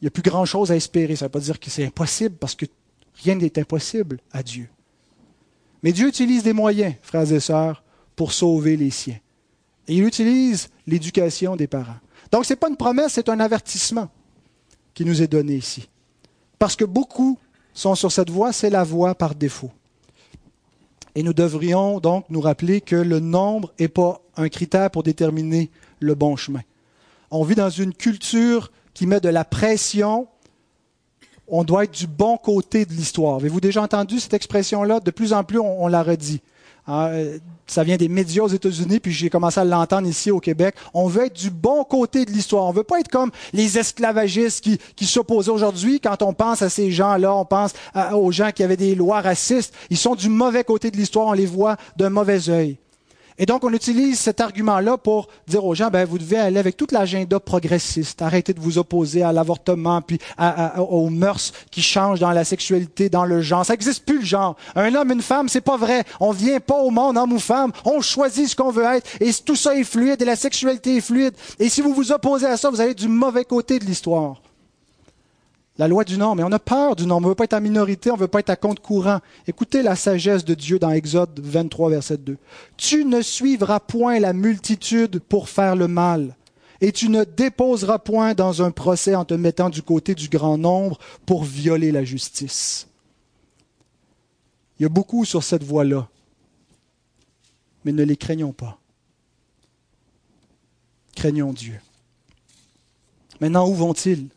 [0.00, 1.16] il n'y a plus grand-chose à espérer.
[1.16, 2.66] Ça ne veut pas dire que c'est impossible, parce que
[3.22, 4.68] rien n'est impossible à Dieu.
[5.84, 7.84] Mais Dieu utilise des moyens, frères et sœurs,
[8.16, 9.18] pour sauver les siens.
[9.86, 11.98] Et il utilise l'éducation des parents.
[12.32, 14.08] Donc ce n'est pas une promesse, c'est un avertissement
[14.94, 15.90] qui nous est donné ici.
[16.58, 17.38] Parce que beaucoup
[17.74, 19.70] sont sur cette voie, c'est la voie par défaut.
[21.14, 25.70] Et nous devrions donc nous rappeler que le nombre n'est pas un critère pour déterminer
[26.00, 26.62] le bon chemin.
[27.30, 30.28] On vit dans une culture qui met de la pression.
[31.48, 33.36] On doit être du bon côté de l'histoire.
[33.36, 35.00] Avez-vous déjà entendu cette expression-là?
[35.00, 36.40] De plus en plus, on, la redit.
[36.86, 40.40] Hein, euh, ça vient des médias aux États-Unis, puis j'ai commencé à l'entendre ici au
[40.40, 40.74] Québec.
[40.92, 42.64] On veut être du bon côté de l'histoire.
[42.64, 44.64] On veut pas être comme les esclavagistes
[44.96, 46.00] qui, s'opposent aujourd'hui.
[46.00, 47.72] Quand on pense à ces gens-là, on pense
[48.12, 49.74] aux gens qui avaient des lois racistes.
[49.90, 51.28] Ils sont du mauvais côté de l'histoire.
[51.28, 52.78] On les voit d'un mauvais œil.
[53.38, 56.76] Et donc, on utilise cet argument-là pour dire aux gens, ben, vous devez aller avec
[56.76, 60.18] toute l'agenda progressiste, arrêtez de vous opposer à l'avortement, puis
[60.78, 63.66] aux mœurs qui changent dans la sexualité, dans le genre.
[63.66, 64.56] Ça n'existe plus le genre.
[64.76, 66.04] Un homme, une femme, c'est pas vrai.
[66.20, 67.72] On vient pas au monde homme ou femme.
[67.84, 69.08] On choisit ce qu'on veut être.
[69.20, 71.34] Et tout ça est fluide et la sexualité est fluide.
[71.58, 74.43] Et si vous vous opposez à ça, vous allez du mauvais côté de l'histoire.
[75.76, 76.36] La loi du nombre.
[76.36, 77.22] Mais on a peur du nombre.
[77.22, 79.20] On ne veut pas être en minorité, on ne veut pas être à compte courant.
[79.46, 82.36] Écoutez la sagesse de Dieu dans Exode 23, verset 2.
[82.76, 86.36] Tu ne suivras point la multitude pour faire le mal,
[86.80, 90.58] et tu ne déposeras point dans un procès en te mettant du côté du grand
[90.58, 92.88] nombre pour violer la justice.
[94.78, 96.08] Il y a beaucoup sur cette voie-là,
[97.84, 98.78] mais ne les craignons pas.
[101.16, 101.80] Craignons Dieu.
[103.40, 104.28] Maintenant, où vont-ils?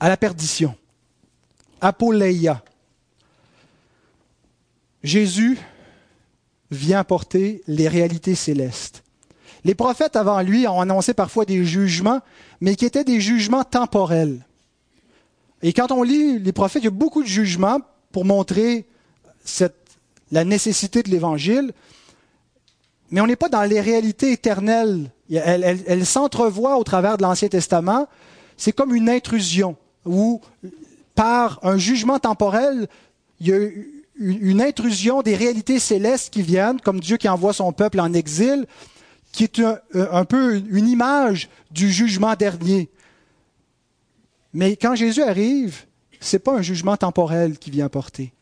[0.00, 0.74] À la perdition.
[1.80, 2.62] Apoleia.
[5.02, 5.58] Jésus
[6.70, 9.02] vient porter les réalités célestes.
[9.64, 12.20] Les prophètes avant lui ont annoncé parfois des jugements,
[12.60, 14.44] mais qui étaient des jugements temporels.
[15.62, 17.80] Et quand on lit les prophètes, il y a beaucoup de jugements
[18.12, 18.86] pour montrer
[20.30, 21.72] la nécessité de l'Évangile,
[23.10, 25.10] mais on n'est pas dans les réalités éternelles.
[25.30, 28.06] Elles, elles s'entrevoient au travers de l'Ancien Testament.
[28.56, 29.76] C'est comme une intrusion
[30.08, 30.40] où,
[31.14, 32.88] par un jugement temporel,
[33.40, 33.58] il y a
[34.18, 38.66] une intrusion des réalités célestes qui viennent, comme Dieu qui envoie son peuple en exil,
[39.30, 39.60] qui est
[39.94, 42.88] un, peu une image du jugement dernier.
[44.52, 45.84] Mais quand Jésus arrive,
[46.20, 48.32] ce n'est pas un jugement temporel qui vient porter.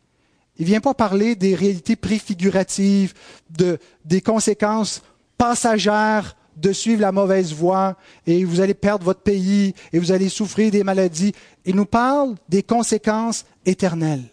[0.57, 3.13] Il ne vient pas parler des réalités préfiguratives,
[3.51, 5.03] de, des conséquences
[5.37, 10.29] passagères de suivre la mauvaise voie et vous allez perdre votre pays et vous allez
[10.29, 11.33] souffrir des maladies.
[11.65, 14.29] Il nous parle des conséquences éternelles.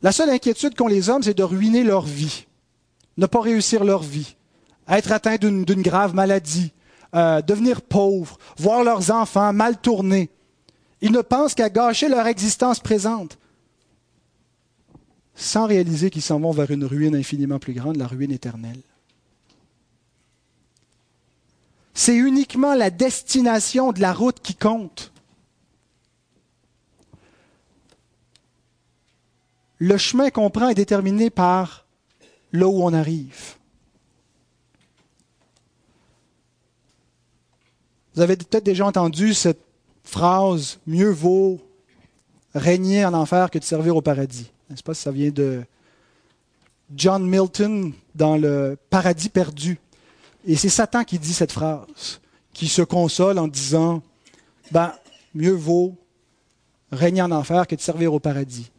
[0.00, 2.46] La seule inquiétude qu'ont les hommes, c'est de ruiner leur vie,
[3.16, 4.36] ne pas réussir leur vie,
[4.88, 6.72] être atteint d'une grave maladie,
[7.14, 10.30] euh, devenir pauvres, voir leurs enfants mal tournés.
[11.00, 13.38] Ils ne pensent qu'à gâcher leur existence présente,
[15.34, 18.80] sans réaliser qu'ils s'en vont vers une ruine infiniment plus grande, la ruine éternelle.
[21.98, 25.10] C'est uniquement la destination de la route qui compte.
[29.78, 31.86] Le chemin qu'on prend est déterminé par
[32.52, 33.56] là où on arrive.
[38.14, 39.64] Vous avez peut-être déjà entendu cette
[40.04, 41.58] phrase Mieux vaut
[42.54, 44.52] régner en enfer que de servir au paradis.
[44.70, 44.94] N'est-ce pas?
[44.94, 45.64] Ça vient de
[46.94, 49.80] John Milton dans le Paradis perdu.
[50.46, 52.20] Et c'est Satan qui dit cette phrase,
[52.52, 54.02] qui se console en disant,
[54.70, 54.92] ben,
[55.34, 55.96] mieux vaut
[56.92, 58.70] régner en enfer que de servir au paradis.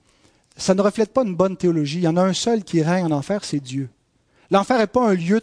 [0.58, 2.00] Ça ne reflète pas une bonne théologie.
[2.00, 3.90] Il y en a un seul qui règne en enfer, c'est Dieu.
[4.52, 5.42] L'enfer n'est pas un lieu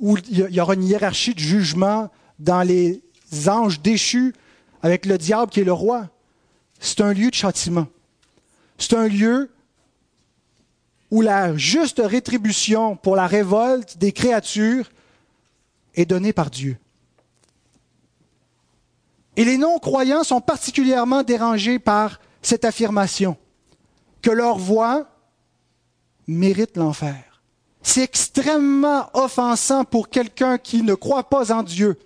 [0.00, 3.02] où il y aura une hiérarchie de jugement dans les
[3.46, 4.34] anges déchus
[4.82, 6.08] avec le diable qui est le roi.
[6.80, 7.86] C'est un lieu de châtiment.
[8.78, 9.50] C'est un lieu
[11.10, 14.90] où la juste rétribution pour la révolte des créatures
[15.94, 16.76] est donnée par Dieu.
[19.36, 23.36] Et les non-croyants sont particulièrement dérangés par cette affirmation,
[24.22, 25.06] que leur voix
[26.26, 27.42] mérite l'enfer.
[27.82, 31.98] C'est extrêmement offensant pour quelqu'un qui ne croit pas en Dieu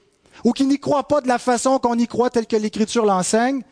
[0.44, 3.62] ou qui n'y croit pas de la façon qu'on y croit telle que l'Écriture l'enseigne,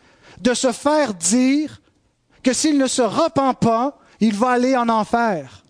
[0.40, 1.80] de se faire dire
[2.42, 5.64] que s'il ne se repent pas, il va aller en enfer.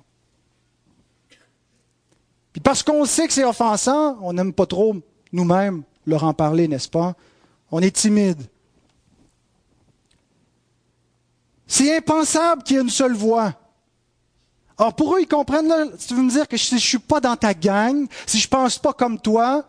[2.53, 4.97] Puis parce qu'on sait que c'est offensant, on n'aime pas trop
[5.33, 7.15] nous-mêmes leur en parler, n'est-ce pas?
[7.71, 8.43] On est timide.
[11.67, 13.55] C'est impensable qu'il y ait une seule voix.
[14.79, 16.99] Alors pour eux, ils comprennent, là, tu veux me dire que si je ne suis
[16.99, 19.65] pas dans ta gang, si je ne pense pas comme toi,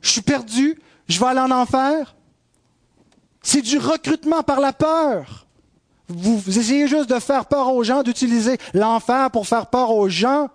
[0.00, 2.14] je suis perdu, je vais aller en enfer.
[3.42, 5.46] C'est du recrutement par la peur.
[6.08, 10.50] Vous, essayez juste de faire peur aux gens, d'utiliser l'enfer pour faire peur aux gens,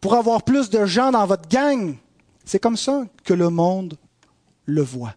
[0.00, 1.96] pour avoir plus de gens dans votre gang.
[2.44, 3.96] C'est comme ça que le monde
[4.66, 5.14] le voit.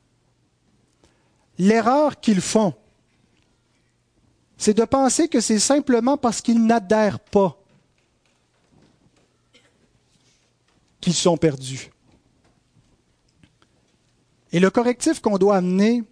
[1.57, 2.73] L'erreur qu'ils font,
[4.57, 7.57] c'est de penser que c'est simplement parce qu'ils n'adhèrent pas
[11.01, 11.91] qu'ils sont perdus.
[14.51, 16.03] Et le correctif qu'on doit amener,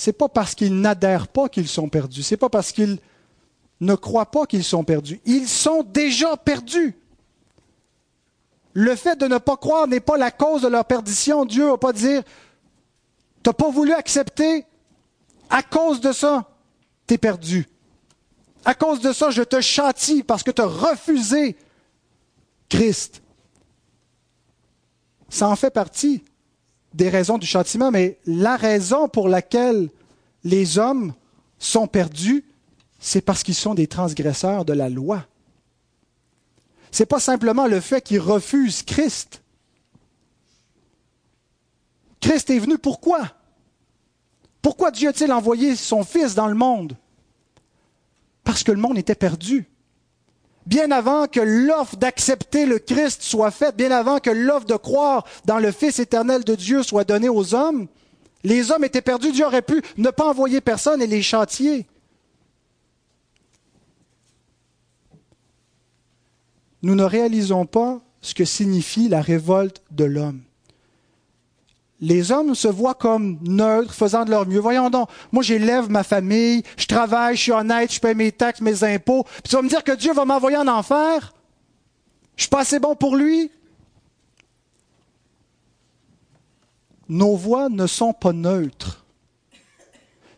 [0.00, 2.98] c'est pas parce qu'ils n'adhèrent pas qu'ils sont perdus, c'est pas parce qu'ils
[3.80, 5.20] ne croient pas qu'ils sont perdus.
[5.26, 6.96] Ils sont déjà perdus.
[8.72, 11.44] Le fait de ne pas croire n'est pas la cause de leur perdition.
[11.44, 14.64] Dieu ne va pas dire, tu n'as pas voulu accepter,
[15.50, 16.48] à cause de ça,
[17.06, 17.68] tu es perdu.
[18.64, 21.58] À cause de ça, je te châtie parce que tu as refusé
[22.70, 23.20] Christ.
[25.28, 26.24] Ça en fait partie
[26.94, 29.88] des raisons du châtiment, mais la raison pour laquelle
[30.44, 31.14] les hommes
[31.58, 32.44] sont perdus,
[32.98, 35.26] c'est parce qu'ils sont des transgresseurs de la loi.
[36.90, 39.42] Ce n'est pas simplement le fait qu'ils refusent Christ.
[42.20, 43.32] Christ est venu pourquoi?
[44.60, 46.96] Pourquoi Dieu a-t-il envoyé son Fils dans le monde?
[48.44, 49.69] Parce que le monde était perdu.
[50.66, 55.26] Bien avant que l'offre d'accepter le Christ soit faite, bien avant que l'offre de croire
[55.44, 57.88] dans le Fils éternel de Dieu soit donnée aux hommes,
[58.44, 59.32] les hommes étaient perdus.
[59.32, 61.86] Dieu aurait pu ne pas envoyer personne et les châtier.
[66.82, 70.42] Nous ne réalisons pas ce que signifie la révolte de l'homme
[72.00, 74.58] les hommes se voient comme neutres, faisant de leur mieux.
[74.58, 78.60] Voyons donc, moi j'élève ma famille, je travaille, je suis honnête, je paie mes taxes,
[78.60, 79.24] mes impôts.
[79.24, 81.34] Puis tu vas me dire que Dieu va m'envoyer en enfer?
[82.36, 83.50] Je suis pas assez bon pour lui?
[87.08, 89.04] Nos voix ne sont pas neutres.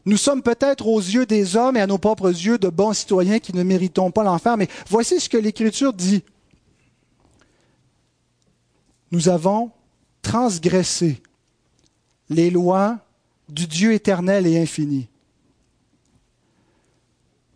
[0.05, 3.39] Nous sommes peut-être aux yeux des hommes et à nos propres yeux de bons citoyens
[3.39, 6.25] qui ne méritons pas l'enfer, mais voici ce que l'Écriture dit.
[9.13, 9.71] Nous avons
[10.23, 11.23] transgressé
[12.31, 12.99] les lois
[13.49, 15.09] du Dieu éternel et infini.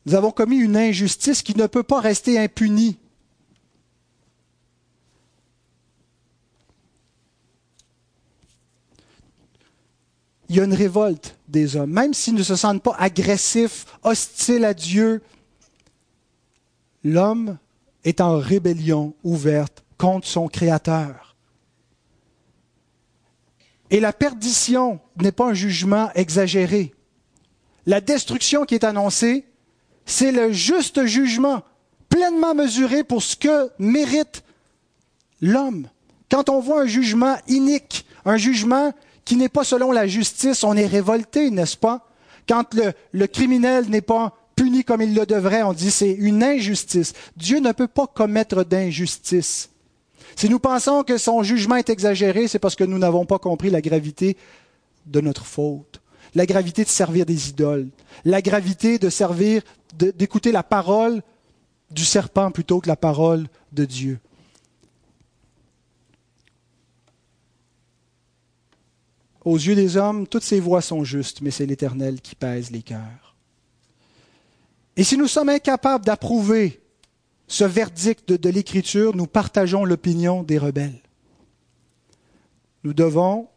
[0.07, 2.97] Nous avons commis une injustice qui ne peut pas rester impunie.
[10.49, 14.65] Il y a une révolte des hommes, même s'ils ne se sentent pas agressifs, hostiles
[14.65, 15.23] à Dieu.
[17.03, 17.59] L'homme
[18.05, 21.26] est en rébellion ouverte contre son Créateur.
[23.91, 26.95] Et la perdition n'est pas un jugement exagéré.
[27.87, 29.45] La destruction qui est annoncée,
[30.07, 31.63] c'est le juste jugement,
[32.09, 34.43] pleinement mesuré pour ce que mérite
[35.41, 35.89] l'homme.
[36.31, 38.93] Quand on voit un jugement inique, un jugement
[39.25, 42.09] qui n'est pas selon la justice, on est révolté, n'est-ce pas?
[42.49, 42.75] Quand
[43.13, 47.13] le, criminel n'est pas puni comme il le devrait, on dit c'est une injustice.
[47.37, 49.71] Dieu ne peut pas commettre d'injustice.
[50.37, 53.71] Si nous pensons que son jugement est exagéré, c'est parce que nous n'avons pas compris
[53.71, 54.37] la gravité
[55.07, 56.03] de notre faute,
[56.35, 57.89] la gravité de servir des idoles,
[58.27, 59.63] la gravité de servir,
[59.95, 61.23] d'écouter la parole
[61.91, 64.19] du serpent plutôt que la parole de Dieu.
[69.43, 72.83] Aux yeux des hommes, toutes ces voix sont justes, mais c'est l'Éternel qui pèse les
[72.83, 73.37] cœurs.
[74.97, 76.81] Et si nous sommes incapables d'approuver
[77.49, 81.01] ce verdict de, l'Écriture, nous partageons l'opinion des rebelles.
[82.83, 83.49] Nous devons,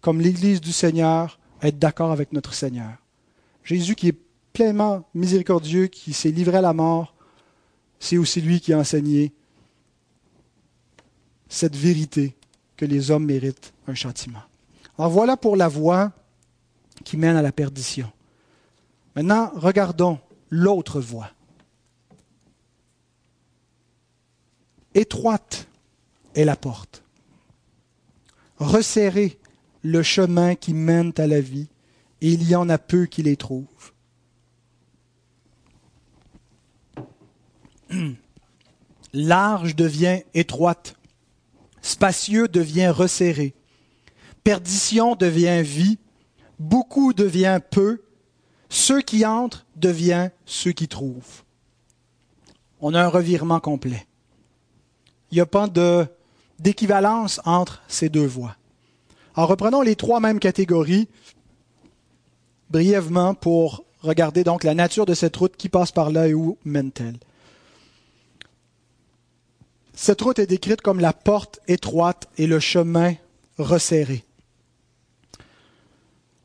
[0.00, 2.92] comme l'Église du Seigneur, être d'accord avec notre Seigneur.
[3.62, 4.18] Jésus qui est
[4.52, 7.14] pleinement miséricordieux, qui s'est livré à la mort,
[7.98, 9.32] c'est aussi lui qui a enseigné
[11.48, 12.34] cette vérité
[12.76, 14.42] que les hommes méritent un châtiment.
[14.98, 16.12] Alors voilà pour la voie
[17.04, 18.10] qui mène à la perdition.
[19.14, 20.18] Maintenant, regardons
[20.48, 21.30] l'autre voie.
[24.94, 25.68] Étroite
[26.34, 27.02] est la porte.
[28.58, 29.38] Resserrez
[29.82, 31.68] le chemin qui mène à la vie,
[32.20, 33.92] et il y en a peu qui les trouvent.
[39.12, 40.96] Large devient étroite,
[41.80, 43.54] spacieux devient resserré,
[44.44, 45.98] perdition devient vie,
[46.58, 48.02] beaucoup devient peu,
[48.68, 51.42] ceux qui entrent deviennent ceux qui trouvent.
[52.80, 54.06] On a un revirement complet
[55.30, 55.68] il n'y a pas
[56.58, 58.56] d'équivalence entre ces deux voies.
[59.34, 61.08] En reprenant les trois mêmes catégories,
[62.70, 66.58] brièvement pour regarder donc la nature de cette route qui passe par là et où
[66.64, 67.18] mène-t-elle.
[69.94, 73.14] Cette route est décrite comme la porte étroite et le chemin
[73.58, 74.24] resserré.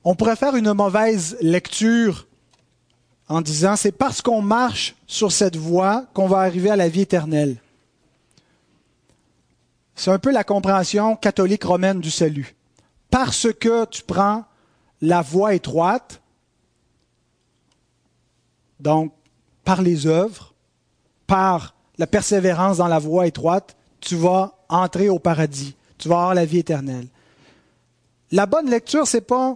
[0.04, 2.28] On pourrait faire une mauvaise lecture
[3.28, 7.02] en disant c'est parce qu'on marche sur cette voie qu'on va arriver à la vie
[7.02, 7.58] éternelle.
[9.96, 12.56] C'est un peu la compréhension catholique romaine du salut.
[13.10, 14.43] Parce que tu prends
[15.02, 16.22] la voie étroite,
[18.80, 19.14] donc
[19.64, 20.54] par les œuvres,
[21.28, 26.34] par la persévérance dans la voie étroite, tu vas entrer au paradis, tu vas avoir
[26.34, 27.08] la vie éternelle.
[28.32, 29.56] La bonne lecture, c'est pas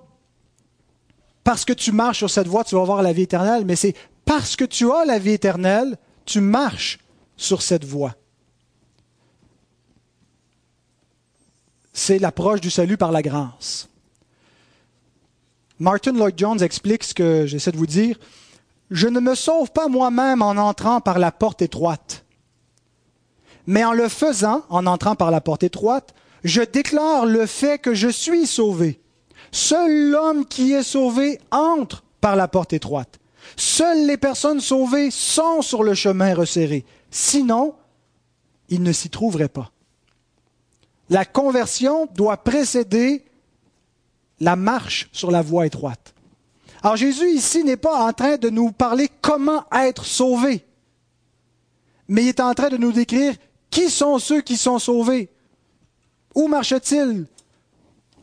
[1.44, 3.96] parce que tu marches sur cette voie, tu vas avoir la vie éternelle, mais c'est
[4.26, 7.00] parce que tu as la vie éternelle, tu marches
[7.36, 8.14] sur cette voie.
[12.02, 13.89] C'est l'approche du salut par la grâce.
[15.80, 18.18] Martin Lloyd Jones explique ce que j'essaie de vous dire.
[18.89, 22.24] Je ne me sauve pas moi-même en entrant par la porte étroite.
[23.68, 27.93] Mais en le faisant, en entrant par la porte étroite, je déclare le fait que
[27.93, 29.02] je suis sauvé.
[29.52, 33.20] Seul l'homme qui est sauvé entre par la porte étroite.
[33.58, 36.86] Seules les personnes sauvées sont sur le chemin resserré.
[37.12, 37.76] Sinon,
[38.70, 39.74] il ne s'y trouverait pas.
[41.10, 43.26] La conversion doit précéder
[44.39, 46.14] la marche sur la voie étroite.
[46.82, 50.66] Alors Jésus ici n'est pas en train de nous parler comment être sauvé,
[52.07, 53.36] mais il est en train de nous décrire
[53.70, 55.30] qui sont ceux qui sont sauvés,
[56.36, 57.26] où marchent-ils,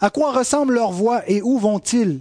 [0.01, 2.21] à quoi ressemble leur voie et où vont-ils?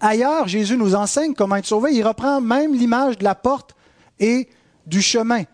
[0.00, 1.94] Ailleurs, Jésus nous enseigne comment être sauvé.
[1.94, 3.74] Il reprend même l'image de la porte
[4.18, 4.48] et
[4.86, 5.44] du chemin,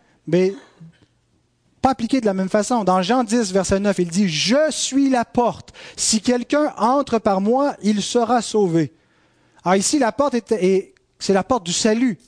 [1.91, 2.85] appliqué de la même façon.
[2.85, 5.73] Dans Jean 10, verset 9, il dit, Je suis la porte.
[5.97, 8.93] Si quelqu'un entre par moi, il sera sauvé.
[9.65, 12.19] Alors ici, la porte est, c'est la porte du salut.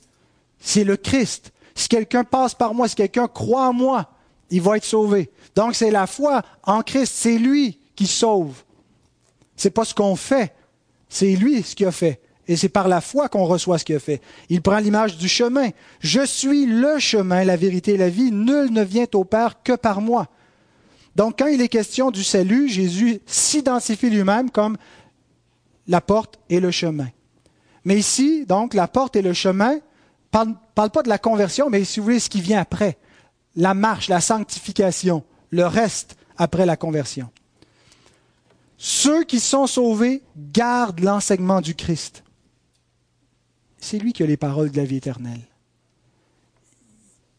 [0.59, 1.51] C'est le Christ.
[1.75, 4.09] Si quelqu'un passe par moi, si quelqu'un croit en moi,
[4.49, 5.31] il va être sauvé.
[5.55, 8.63] Donc c'est la foi en Christ, c'est lui qui sauve.
[9.55, 10.53] C'est pas ce qu'on fait,
[11.07, 12.21] c'est lui ce qu'il a fait.
[12.49, 14.21] Et c'est par la foi qu'on reçoit ce qu'il a fait.
[14.49, 15.69] Il prend l'image du chemin.
[15.99, 18.31] Je suis le chemin, la vérité et la vie.
[18.31, 20.27] Nul ne vient au Père que par moi.
[21.15, 24.77] Donc quand il est question du salut, Jésus s'identifie lui-même comme
[25.87, 27.09] la porte et le chemin.
[27.85, 31.83] Mais ici, donc, la porte et le chemin ne parlent pas de la conversion, mais
[31.83, 32.97] si vous voulez, ce qui vient après.
[33.55, 37.29] La marche, la sanctification, le reste après la conversion.
[38.77, 42.23] Ceux qui sont sauvés gardent l'enseignement du Christ.
[43.79, 45.41] C'est lui qui a les paroles de la vie éternelle.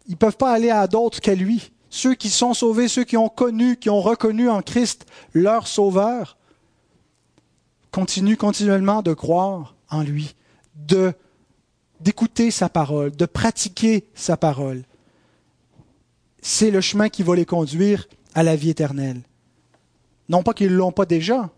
[0.06, 1.70] Ils ne peuvent pas aller à d'autres qu'à lui.
[1.90, 6.36] Ceux qui sont sauvés, ceux qui ont connu, qui ont reconnu en Christ leur Sauveur,
[7.90, 10.34] continuent continuellement de croire en lui,
[10.74, 11.12] de
[12.00, 14.84] d'écouter sa parole, de pratiquer sa parole.
[16.40, 19.20] C'est le chemin qui va les conduire à la vie éternelle.
[20.30, 21.50] Non pas qu'ils ne l'ont pas déjà,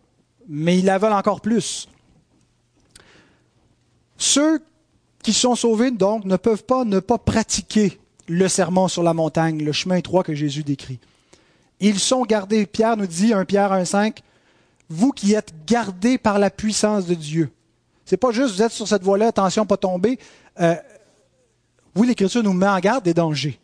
[0.49, 1.89] mais ils la veulent encore plus.
[4.17, 4.61] Ceux
[5.23, 7.99] qui sont sauvés, donc, ne peuvent pas ne pas pratiquer
[8.29, 10.99] le serment sur la montagne, le chemin étroit que Jésus décrit.
[11.81, 14.19] Ils sont gardés, Pierre nous dit, 1 Pierre 1,5,
[14.89, 17.51] vous qui êtes gardés par la puissance de Dieu.
[18.05, 20.19] C'est pas juste vous êtes sur cette voie-là, attention, pas tomber.
[20.61, 20.75] Euh,
[21.97, 23.59] oui, l'Écriture nous met en garde des dangers.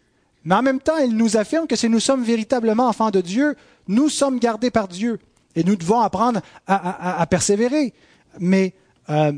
[0.44, 3.56] Mais en même temps, il nous affirme que si nous sommes véritablement enfants de Dieu,
[3.86, 5.18] nous sommes gardés par Dieu.
[5.54, 7.92] Et nous devons apprendre à, persévérer.
[8.38, 8.74] Mais
[9.11, 9.32] euh,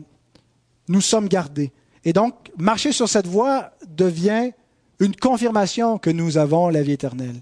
[0.88, 1.72] nous sommes gardés.
[2.04, 4.52] Et donc, marcher sur cette voie devient
[4.98, 7.40] une confirmation que nous avons la vie éternelle.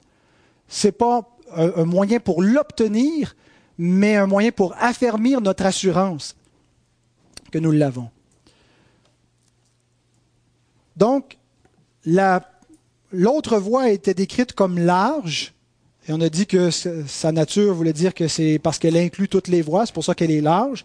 [0.68, 3.36] Ce n'est pas un moyen pour l'obtenir,
[3.78, 6.36] mais un moyen pour affermir notre assurance
[7.50, 8.10] que nous l'avons.
[10.96, 11.38] Donc,
[13.12, 15.54] l'autre voie était décrite comme large,
[16.08, 19.48] et on a dit que sa nature voulait dire que c'est parce qu'elle inclut toutes
[19.48, 20.84] les voies, c'est pour ça qu'elle est large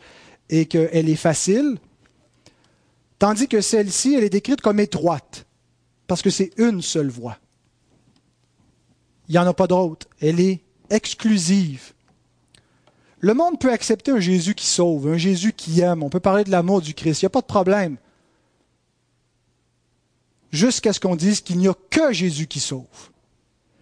[0.49, 1.77] et qu'elle est facile.
[3.23, 5.45] Tandis que celle-ci, elle est décrite comme étroite,
[6.07, 7.37] parce que c'est une seule voie.
[9.29, 10.07] Il n'y en a pas d'autre.
[10.19, 10.59] Elle est
[10.89, 11.93] exclusive.
[13.19, 16.03] Le monde peut accepter un Jésus qui sauve, un Jésus qui aime.
[16.03, 17.21] On peut parler de l'amour du Christ.
[17.21, 17.95] Il n'y a pas de problème.
[20.51, 23.09] Jusqu'à ce qu'on dise qu'il n'y a que Jésus qui sauve.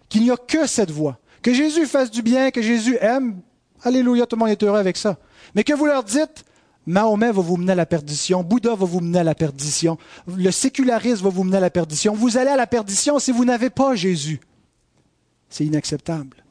[0.08, 1.18] Qu'il n'y a que cette voie.
[1.42, 3.40] Que Jésus fasse du bien, que Jésus aime.
[3.82, 5.18] Alléluia, tout le monde est heureux avec ça.
[5.56, 6.44] Mais que vous leur dites,
[6.86, 10.50] Mahomet va vous mener à la perdition, Bouddha va vous mener à la perdition, le
[10.50, 12.14] sécularisme va vous mener à la perdition.
[12.14, 14.40] Vous allez à la perdition si vous n'avez pas Jésus.
[15.48, 16.42] C'est inacceptable.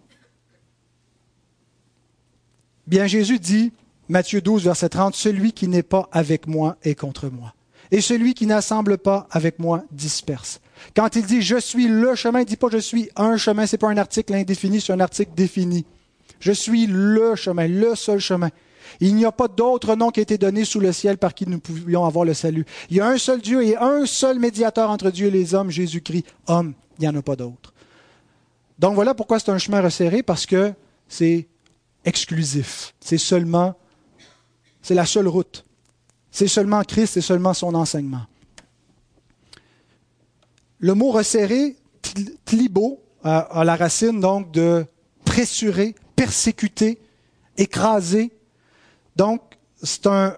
[2.88, 3.74] Bien Jésus dit,
[4.10, 7.54] Matthieu 12, verset 30, Celui qui n'est pas avec moi est contre moi.
[7.92, 10.62] Et celui qui n'assemble pas avec moi disperse.
[10.96, 13.66] Quand il dit je suis le chemin, il ne dit pas je suis un chemin,
[13.66, 15.86] ce n'est pas un article indéfini, c'est un article défini.
[16.40, 18.50] Je suis le chemin, le seul chemin.
[19.02, 21.48] Il n'y a pas d'autre nom qui a été donné sous le ciel par qui
[21.48, 22.66] nous pouvions avoir le salut.
[22.92, 25.72] Il y a un seul Dieu et un seul médiateur entre Dieu et les hommes,
[25.72, 26.76] Jésus-Christ, homme.
[27.00, 27.74] Il n'y en a pas d'autre.
[28.78, 30.74] Donc voilà pourquoi c'est un chemin resserré, parce que
[31.08, 31.48] c'est
[32.06, 32.94] exclusif.
[33.00, 33.76] C'est seulement,
[34.84, 35.66] c'est la seule route.
[36.30, 38.28] C'est seulement Christ, c'est seulement son enseignement.
[40.78, 41.76] Le mot resserré,
[42.46, 44.86] tlibo, a la racine donc de
[45.26, 47.00] pressurer, persécuter,
[47.58, 48.32] écraser,
[49.16, 49.42] donc,
[49.84, 50.38] c'est un,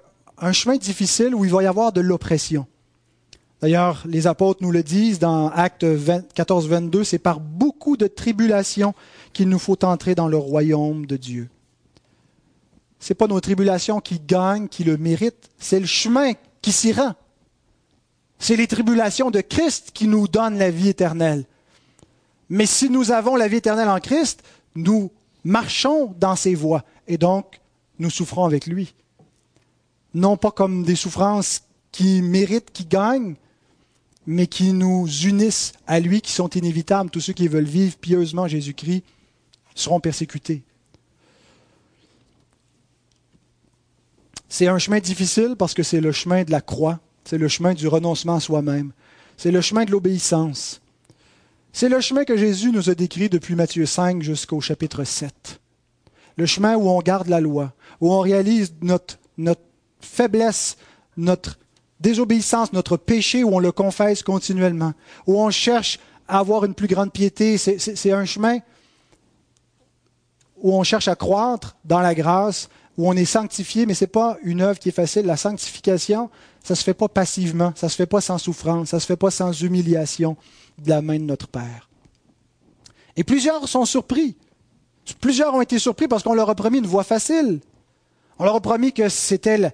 [0.51, 2.65] chemin difficile où il va y avoir de l'oppression.
[3.61, 5.85] D'ailleurs, les apôtres nous le disent dans Acte
[6.33, 8.93] 14, 22, c'est par beaucoup de tribulations
[9.31, 11.49] qu'il nous faut entrer dans le royaume de Dieu.
[12.99, 16.91] Ce n'est pas nos tribulations qui gagnent, qui le méritent, c'est le chemin qui s'y
[16.91, 17.15] rend.
[18.39, 21.45] C'est les tribulations de Christ qui nous donnent la vie éternelle.
[22.49, 24.43] Mais si nous avons la vie éternelle en Christ,
[24.75, 25.11] nous
[25.43, 26.83] marchons dans ses voies.
[27.07, 27.61] Et donc,
[28.03, 28.93] nous souffrons avec lui.
[30.13, 33.35] Non pas comme des souffrances qui méritent, qui gagnent,
[34.27, 37.09] mais qui nous unissent à lui, qui sont inévitables.
[37.09, 39.03] Tous ceux qui veulent vivre pieusement Jésus-Christ
[39.73, 40.61] seront persécutés.
[44.49, 47.73] C'est un chemin difficile parce que c'est le chemin de la croix, c'est le chemin
[47.73, 48.91] du renoncement à soi-même,
[49.35, 50.79] c'est le chemin de l'obéissance.
[51.71, 55.59] C'est le chemin que Jésus nous a décrit depuis Matthieu 5 jusqu'au chapitre 7
[56.35, 57.73] le chemin où on garde la loi,
[58.03, 59.17] où on réalise notre,
[60.01, 60.75] faiblesse,
[61.15, 61.57] notre
[62.01, 64.91] désobéissance, notre péché, où on le confesse continuellement,
[65.25, 67.57] où on cherche à avoir une plus grande piété.
[67.57, 68.59] C'est un chemin
[70.57, 74.09] où on cherche à croître dans la grâce, où on est sanctifié, mais ce n'est
[74.09, 75.25] pas une œuvre qui est facile.
[75.25, 76.29] La sanctification,
[76.61, 78.99] ça ne se fait pas passivement, ça ne se fait pas sans souffrance, ça ne
[78.99, 80.35] se fait pas sans humiliation
[80.77, 81.89] de la main de notre Père.
[83.15, 84.35] Et plusieurs sont surpris
[85.19, 87.59] Plusieurs ont été surpris parce qu'on leur a promis une voie facile.
[88.39, 89.73] On leur a promis que c'était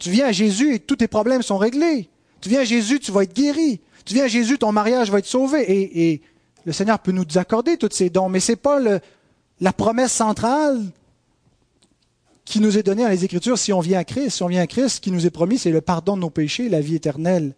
[0.00, 2.08] tu viens à Jésus et tous tes problèmes sont réglés.
[2.40, 3.80] Tu viens à Jésus, tu vas être guéri.
[4.06, 5.64] Tu viens à Jésus, ton mariage va être sauvé.
[5.68, 6.22] Et,
[6.66, 8.78] le Seigneur peut nous accorder tous ces dons, mais ce n'est pas
[9.60, 10.82] la promesse centrale
[12.44, 14.36] qui nous est donnée dans les Écritures si on vient à Christ.
[14.36, 16.30] Si on vient à Christ, ce qui nous est promis, c'est le pardon de nos
[16.30, 17.54] péchés, la vie éternelle.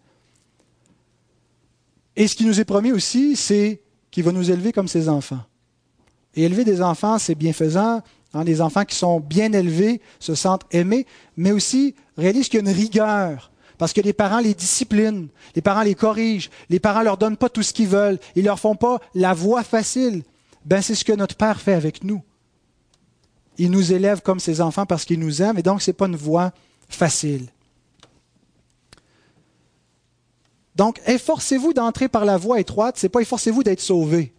[2.15, 5.41] Et ce qui nous est promis aussi, c'est qu'il va nous élever comme ses enfants.
[6.35, 8.01] Et élever des enfants, c'est bienfaisant.
[8.33, 11.05] Hein, des enfants qui sont bien élevés se sentent aimés,
[11.37, 13.51] mais aussi réalisent qu'il y a une rigueur.
[13.77, 17.49] Parce que les parents les disciplinent, les parents les corrigent, les parents leur donnent pas
[17.49, 20.23] tout ce qu'ils veulent, ils leur font pas la voie facile.
[20.65, 22.23] Ben, c'est ce que notre Père fait avec nous.
[23.57, 26.07] Il nous élève comme ses enfants parce qu'il nous aime, et donc ce n'est pas
[26.07, 26.53] une voie
[26.89, 27.47] facile.
[30.75, 34.33] Donc, efforcez-vous d'entrer par la voie étroite, c'est pas efforcez-vous d'être sauvé.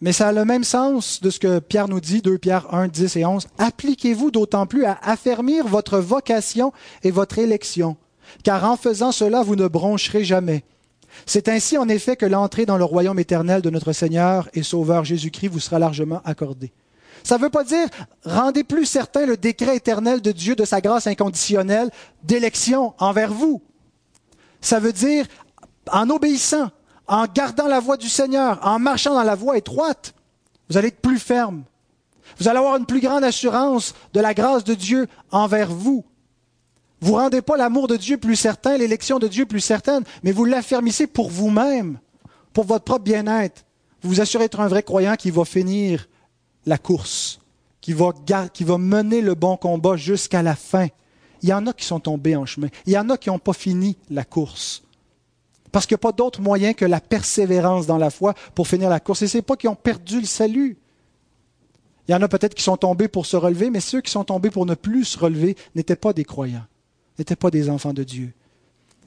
[0.00, 2.88] Mais ça a le même sens de ce que Pierre nous dit, 2 Pierre 1,
[2.88, 3.46] 10 et 11.
[3.58, 6.72] Appliquez-vous d'autant plus à affermir votre vocation
[7.02, 7.96] et votre élection,
[8.44, 10.62] car en faisant cela, vous ne broncherez jamais.
[11.26, 15.04] C'est ainsi en effet que l'entrée dans le royaume éternel de notre Seigneur et Sauveur
[15.04, 16.72] Jésus-Christ vous sera largement accordée.
[17.24, 17.88] Ça ne veut pas dire
[18.24, 21.90] rendez plus certain le décret éternel de Dieu de sa grâce inconditionnelle
[22.22, 23.60] d'élection envers vous.
[24.60, 25.26] Ça veut dire
[25.90, 26.70] en obéissant,
[27.08, 30.14] en gardant la voie du Seigneur, en marchant dans la voie étroite,
[30.68, 31.64] vous allez être plus ferme.
[32.38, 36.04] Vous allez avoir une plus grande assurance de la grâce de Dieu envers vous.
[37.00, 40.32] Vous ne rendez pas l'amour de Dieu plus certain, l'élection de Dieu plus certaine, mais
[40.32, 41.98] vous l'affermissez pour vous-même,
[42.52, 43.64] pour votre propre bien-être.
[44.02, 46.08] Vous vous assurez d'être un vrai croyant qui va finir
[46.66, 47.40] la course,
[47.80, 48.12] qui va,
[48.52, 50.88] qui va mener le bon combat jusqu'à la fin.
[51.42, 52.68] Il y en a qui sont tombés en chemin.
[52.84, 54.82] Il y en a qui n'ont pas fini la course.
[55.72, 58.88] Parce qu'il n'y a pas d'autre moyen que la persévérance dans la foi pour finir
[58.88, 59.22] la course.
[59.22, 60.78] Et ce n'est pas qu'ils ont perdu le salut.
[62.06, 64.24] Il y en a peut-être qui sont tombés pour se relever, mais ceux qui sont
[64.24, 66.64] tombés pour ne plus se relever n'étaient pas des croyants,
[67.18, 68.32] n'étaient pas des enfants de Dieu.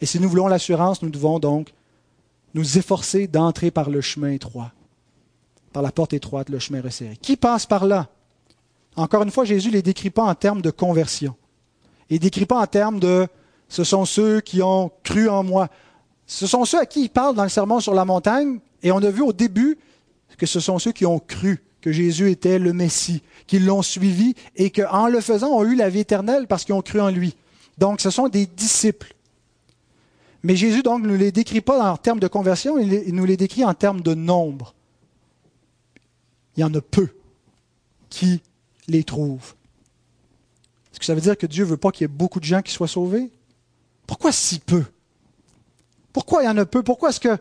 [0.01, 1.73] Et si nous voulons l'assurance, nous devons donc
[2.53, 4.71] nous efforcer d'entrer par le chemin étroit,
[5.73, 7.17] par la porte étroite, le chemin resserré.
[7.19, 8.09] Qui passe par là?
[8.95, 11.35] Encore une fois, Jésus ne les décrit pas en termes de conversion.
[12.09, 13.27] Il ne décrit pas en termes de
[13.69, 15.69] ce sont ceux qui ont cru en moi.
[16.31, 18.99] Ce sont ceux à qui il parle dans le sermon sur la montagne, et on
[18.99, 19.77] a vu au début
[20.37, 24.33] que ce sont ceux qui ont cru que Jésus était le Messie, qui l'ont suivi
[24.55, 27.35] et qu'en le faisant ont eu la vie éternelle parce qu'ils ont cru en lui.
[27.77, 29.13] Donc ce sont des disciples.
[30.41, 33.65] Mais Jésus donc ne les décrit pas en termes de conversion, il nous les décrit
[33.65, 34.73] en termes de nombre.
[36.55, 37.09] Il y en a peu
[38.09, 38.41] qui
[38.87, 39.53] les trouvent.
[40.93, 42.45] Est-ce que ça veut dire que Dieu ne veut pas qu'il y ait beaucoup de
[42.45, 43.29] gens qui soient sauvés?
[44.07, 44.85] Pourquoi si peu?
[46.13, 46.83] Pourquoi il y en a peu?
[46.83, 47.37] Pourquoi est-ce que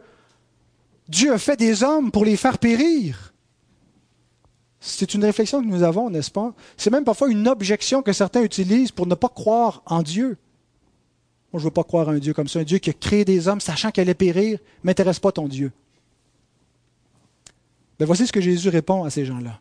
[1.09, 3.33] Dieu a fait des hommes pour les faire périr?
[4.81, 6.55] C'est une réflexion que nous avons, n'est-ce pas?
[6.77, 10.39] C'est même parfois une objection que certains utilisent pour ne pas croire en Dieu.
[11.53, 12.95] Moi, je ne veux pas croire en un Dieu comme ça, un Dieu qui a
[12.95, 14.59] créé des hommes sachant qu'elle allait périr.
[14.83, 15.73] M'intéresse pas ton Dieu.
[17.99, 19.61] Ben, voici ce que Jésus répond à ces gens-là.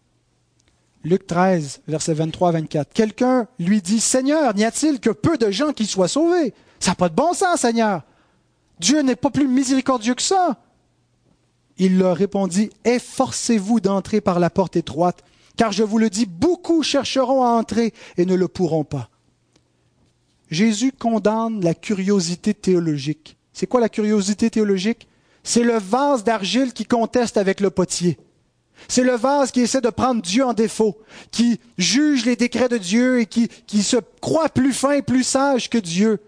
[1.04, 2.94] Luc 13, versets 23 à 24.
[2.94, 6.96] Quelqu'un lui dit, Seigneur, n'y a-t-il que peu de gens qui soient sauvés Ça n'a
[6.96, 8.04] pas de bon sens, Seigneur.
[8.80, 10.58] Dieu n'est pas plus miséricordieux que ça.
[11.78, 15.24] Il leur répondit, Efforcez-vous d'entrer par la porte étroite,
[15.58, 19.10] car je vous le dis, beaucoup chercheront à entrer et ne le pourront pas.
[20.50, 23.38] Jésus condamne la curiosité théologique.
[23.54, 25.08] C'est quoi la curiosité théologique?
[25.44, 28.18] C'est le vase d'argile qui conteste avec le potier.
[28.88, 30.98] C'est le vase qui essaie de prendre Dieu en défaut,
[31.32, 33.50] qui juge les décrets de Dieu et qui,
[33.84, 36.20] se croit plus fin et plus sage que Dieu.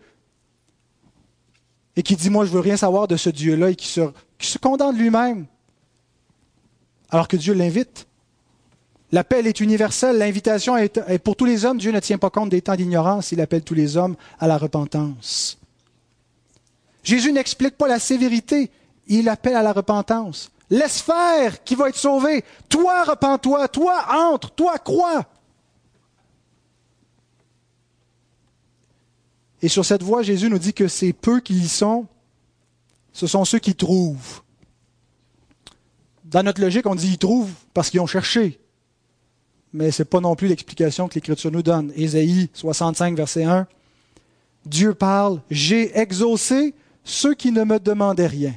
[1.95, 4.01] Et qui dit, moi, je veux rien savoir de ce Dieu-là et qui se,
[4.37, 5.45] qui se condamne lui-même.
[7.09, 8.07] Alors que Dieu l'invite.
[9.11, 11.77] L'appel est universel, l'invitation est, pour tous les hommes.
[11.77, 14.57] Dieu ne tient pas compte des temps d'ignorance, il appelle tous les hommes à la
[14.57, 15.57] repentance.
[17.03, 18.71] Jésus n'explique pas la sévérité,
[19.07, 20.49] il appelle à la repentance.
[20.69, 22.45] Laisse faire qui va être sauvé.
[22.69, 25.25] Toi, repens-toi, toi, entre, toi, crois.
[29.61, 32.07] Et sur cette voie, Jésus nous dit que c'est peu qui y sont,
[33.13, 34.41] ce sont ceux qui trouvent.
[36.23, 38.61] Dans notre logique, on dit ils trouvent parce qu'ils ont cherché
[39.73, 41.91] mais ce n'est pas non plus l'explication que l'Écriture nous donne.
[41.95, 43.67] Ésaïe 65, verset 1.
[44.65, 48.53] Dieu parle, j'ai exaucé ceux qui ne me demandaient rien.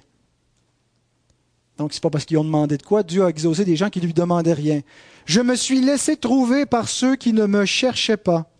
[1.79, 3.91] Donc, ce n'est pas parce qu'ils ont demandé de quoi, Dieu a exaucé des gens
[3.91, 4.81] qui ne lui demandaient rien.
[5.25, 8.51] Je me suis laissé trouver par ceux qui ne me cherchaient pas.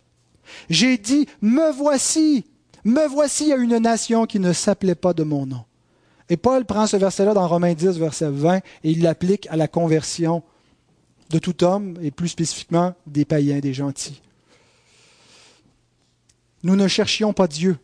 [0.69, 2.45] J'ai dit, me voici,
[2.83, 5.65] me voici à une nation qui ne s'appelait pas de mon nom.
[6.29, 9.67] Et Paul prend ce verset-là dans Romains 10, verset 20, et il l'applique à la
[9.67, 10.43] conversion
[11.29, 14.21] de tout homme, et plus spécifiquement des païens, des gentils.
[16.63, 17.77] Nous ne cherchions pas Dieu.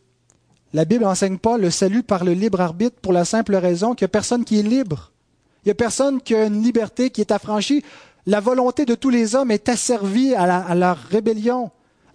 [0.73, 4.05] La Bible n'enseigne pas le salut par le libre arbitre pour la simple raison qu'il
[4.05, 5.11] n'y a personne qui est libre.
[5.63, 7.83] Il n'y a personne qui a une liberté qui est affranchie.
[8.25, 11.71] La volonté de tous les hommes est asservie à, à leur rébellion,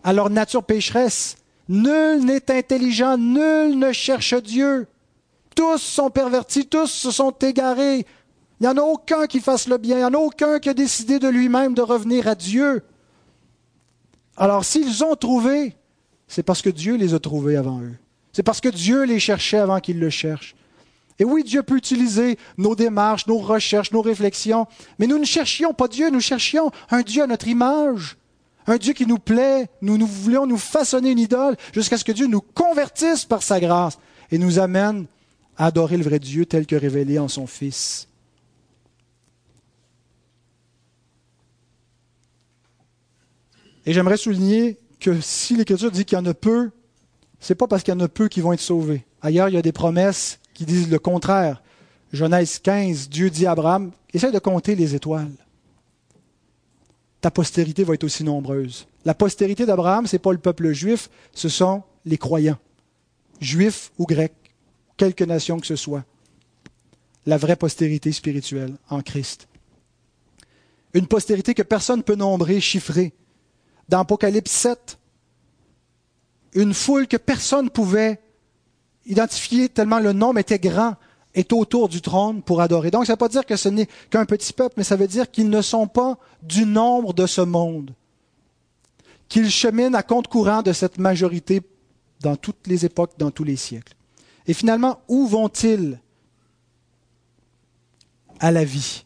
[0.06, 1.36] à leur nature pécheresse.
[1.68, 4.86] Nul n'est intelligent, nul ne cherche Dieu.
[5.56, 8.06] Tous sont pervertis, tous se sont égarés.
[8.60, 9.96] Il n'y en a aucun qui fasse le bien.
[9.96, 12.84] Il n'y en a aucun qui a décidé de lui-même de revenir à Dieu.
[14.36, 15.74] Alors s'ils ont trouvé,
[16.28, 17.96] c'est parce que Dieu les a trouvés avant eux.
[18.32, 20.54] C'est parce que Dieu les cherchait avant qu'ils le cherchent.
[21.18, 24.68] Et oui, Dieu peut utiliser nos démarches, nos recherches, nos réflexions,
[25.00, 28.18] mais nous ne cherchions pas Dieu, nous cherchions un Dieu à notre image,
[28.66, 29.68] un Dieu qui nous plaît.
[29.82, 33.60] Nous, nous voulions nous façonner une idole jusqu'à ce que Dieu nous convertisse par sa
[33.60, 33.98] grâce
[34.30, 35.06] et nous amène
[35.56, 38.08] à adorer le vrai Dieu tel que révélé en son Fils.
[43.86, 46.70] Et j'aimerais souligner que si l'Écriture dit qu'il y en a peu,
[47.38, 49.04] ce n'est pas parce qu'il y en a peu qui vont être sauvés.
[49.22, 51.62] Ailleurs, il y a des promesses qui disent le contraire.
[52.12, 55.30] Genèse 15, Dieu dit à Abraham, essaye de compter les étoiles.
[57.20, 58.86] Ta postérité va être aussi nombreuse.
[59.04, 62.58] La postérité d'Abraham, ce n'est pas le peuple juif, ce sont les croyants,
[63.40, 64.32] juifs ou grecs,
[64.96, 66.04] quelque nation que ce soit.
[67.24, 69.48] La vraie postérité spirituelle en Christ.
[70.94, 73.12] Une postérité que personne ne peut nombrer, chiffrer
[73.88, 74.98] dans Apocalypse 7,
[76.54, 78.20] une foule que personne ne pouvait
[79.04, 80.96] identifier tellement le nombre était grand
[81.36, 82.90] est autour du trône pour adorer.
[82.90, 85.06] Donc ça ne veut pas dire que ce n'est qu'un petit peuple, mais ça veut
[85.06, 87.92] dire qu'ils ne sont pas du nombre de ce monde,
[89.28, 91.60] qu'ils cheminent à compte courant de cette majorité
[92.20, 93.94] dans toutes les époques, dans tous les siècles.
[94.46, 96.00] Et finalement, où vont-ils
[98.40, 99.04] À la vie?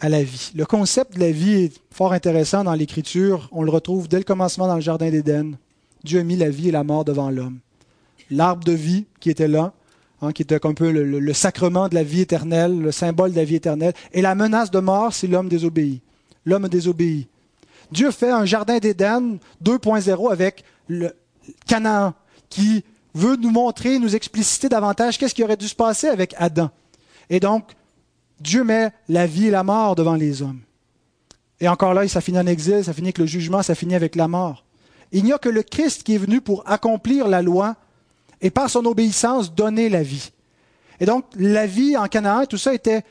[0.00, 0.50] À la vie.
[0.54, 3.48] Le concept de la vie est fort intéressant dans l'Écriture.
[3.52, 5.56] On le retrouve dès le commencement dans le Jardin d'Éden.
[6.02, 7.60] Dieu a mis la vie et la mort devant l'homme.
[8.30, 9.72] L'arbre de vie qui était là,
[10.22, 13.44] hein, qui était un peu le, sacrement de la vie éternelle, le symbole de la
[13.44, 16.02] vie éternelle, et la menace de mort si l'homme désobéit.
[16.44, 17.28] L'homme désobéit.
[17.92, 20.64] Dieu fait un Jardin d'Éden 2.0 avec
[21.66, 22.14] Canaan,
[22.48, 26.70] qui veut nous montrer, nous expliciter davantage qu'est-ce qui aurait dû se passer avec Adam.
[27.30, 27.72] Et donc,
[28.40, 30.60] Dieu met la vie et la mort devant les hommes.
[31.60, 34.14] Et encore là, ça finit en exil, ça finit avec le jugement, ça finit avec
[34.14, 34.64] la mort.
[35.12, 37.76] Il n'y a que le Christ qui est venu pour accomplir la loi
[38.46, 40.30] et par son obéissance donner la vie.
[41.00, 43.02] Et donc, la vie en Canaan, tout ça était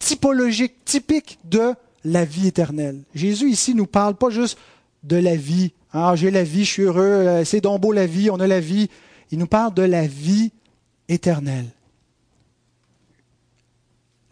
[0.00, 1.72] typologique, typique de
[2.04, 3.04] la vie éternelle.
[3.14, 4.58] Jésus ici nous parle pas juste
[5.04, 5.72] de la vie.
[5.92, 8.48] Ah, j'ai la vie, je suis heureux, euh, c'est donc beau la vie, on a
[8.48, 8.90] la vie.
[9.30, 10.50] Il nous parle de la vie
[11.08, 11.70] éternelle.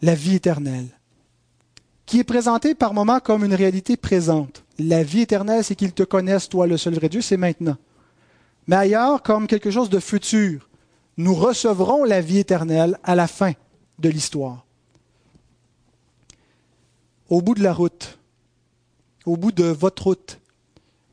[0.01, 0.87] La vie éternelle.
[2.05, 4.65] Qui est présentée par moments comme une réalité présente.
[4.79, 7.77] La vie éternelle, c'est qu'ils te connaissent, toi, le seul vrai Dieu, c'est maintenant.
[8.69, 10.69] Mais ailleurs, comme quelque chose de futur.
[11.17, 13.53] Nous recevrons la vie éternelle à la fin
[13.97, 14.63] de l'histoire.
[17.29, 18.19] Au bout de la route,
[19.25, 20.39] au bout de votre route,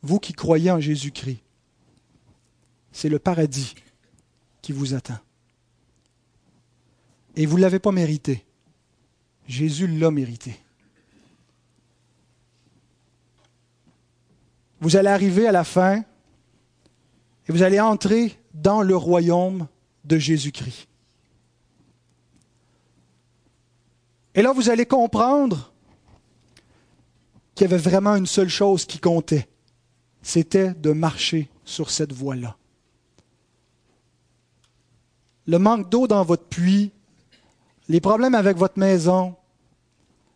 [0.02, 1.40] vous qui croyez en Jésus-Christ,
[2.92, 3.74] c'est le paradis
[4.60, 5.18] qui vous attend.
[7.36, 8.44] Et vous ne l'avez pas mérité.
[9.48, 10.60] Jésus l'a mérité.
[14.82, 16.04] Vous allez arriver à la fin
[17.48, 19.66] et vous allez entrer dans le royaume
[20.04, 20.88] de Jésus-Christ.
[24.34, 25.72] Et là, vous allez comprendre
[27.54, 29.48] qu'il y avait vraiment une seule chose qui comptait,
[30.22, 32.56] c'était de marcher sur cette voie-là.
[35.46, 36.92] Le manque d'eau dans votre puits,
[37.88, 39.36] les problèmes avec votre maison,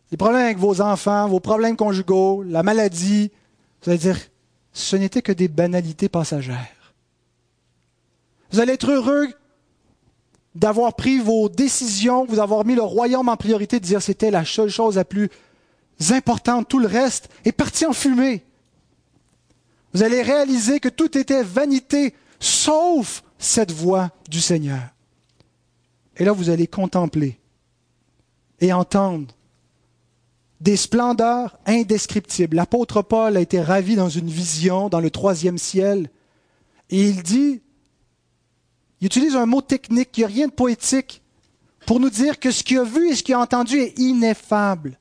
[0.09, 3.31] les problèmes avec vos enfants, vos problèmes conjugaux, la maladie,
[3.83, 4.17] vous allez dire,
[4.73, 6.80] ce n'était que des banalités passagères.
[8.51, 9.27] Vous allez être heureux
[10.55, 14.43] d'avoir pris vos décisions, vous avoir mis le royaume en priorité, de dire c'était la
[14.43, 15.29] seule chose la plus
[16.09, 18.43] importante, tout le reste est parti en fumée.
[19.93, 24.81] Vous allez réaliser que tout était vanité, sauf cette voix du Seigneur.
[26.17, 27.39] Et là, vous allez contempler
[28.59, 29.33] et entendre
[30.59, 32.55] des splendeurs indescriptibles.
[32.55, 36.09] L'apôtre Paul a été ravi dans une vision dans le troisième ciel.
[36.89, 37.61] Et il dit,
[39.01, 41.21] il utilise un mot technique, il n'y a rien de poétique,
[41.85, 44.97] pour nous dire que ce qu'il a vu et ce qu'il a entendu est ineffable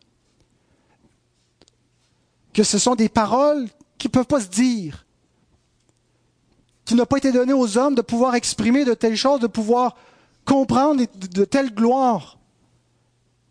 [2.53, 5.07] que ce sont des paroles qui ne peuvent pas se dire,
[6.85, 9.97] qui n'ont pas été données aux hommes de pouvoir exprimer de telles choses, de pouvoir
[10.45, 12.39] comprendre de telles gloires.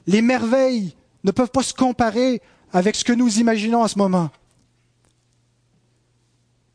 [0.08, 2.41] Les merveilles ne peuvent pas se comparer
[2.74, 4.30] avec ce que nous imaginons en ce moment.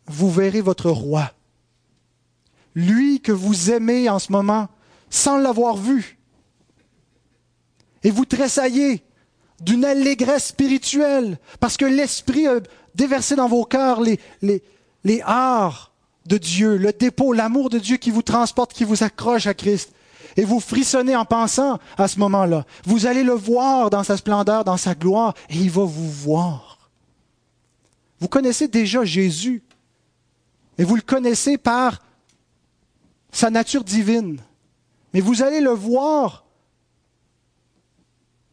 [0.06, 1.32] Vous verrez votre roi,
[2.74, 4.68] lui que vous aimez en ce moment,
[5.10, 6.18] sans l'avoir vu.
[8.02, 9.02] Et vous tressaillez
[9.60, 12.60] d'une allégresse spirituelle, parce que l'Esprit a
[12.94, 14.62] déversé dans vos cœurs les, les,
[15.04, 15.92] les arts
[16.26, 19.92] de Dieu, le dépôt, l'amour de Dieu qui vous transporte, qui vous accroche à Christ.
[20.36, 22.66] Et vous frissonnez en pensant à ce moment-là.
[22.84, 26.90] Vous allez le voir dans sa splendeur, dans sa gloire, et il va vous voir.
[28.20, 29.62] Vous connaissez déjà Jésus,
[30.78, 32.00] et vous le connaissez par
[33.34, 34.40] sa nature divine.
[35.12, 36.46] Mais vous allez le voir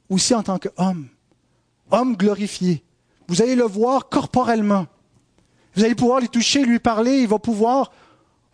[0.10, 1.08] aussi en tant qu'homme,
[1.92, 2.84] homme glorifié.
[3.28, 4.88] Vous allez le voir corporellement.
[5.76, 7.92] Vous allez pouvoir lui toucher, lui parler, il va pouvoir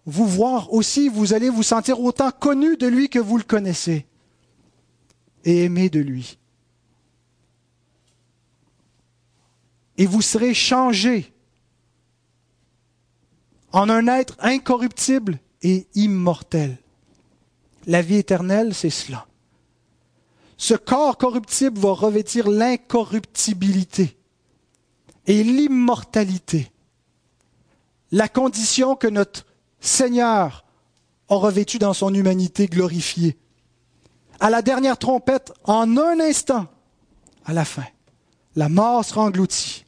[0.06, 4.06] vous voir aussi, vous allez vous sentir autant connu de lui que vous le connaissez
[5.44, 6.38] et aimé de lui.
[9.98, 11.34] Et vous serez changé
[13.72, 16.78] en un être incorruptible et immortel.
[17.86, 19.28] La vie éternelle, c'est cela.
[20.58, 24.18] Ce corps corruptible va revêtir l'incorruptibilité
[25.28, 26.72] et l'immortalité.
[28.12, 29.46] La condition que notre
[29.80, 30.66] Seigneur
[31.30, 33.38] a revêtue dans son humanité glorifiée.
[34.40, 36.68] À la dernière trompette, en un instant,
[37.46, 37.86] à la fin,
[38.56, 39.86] la mort sera engloutie.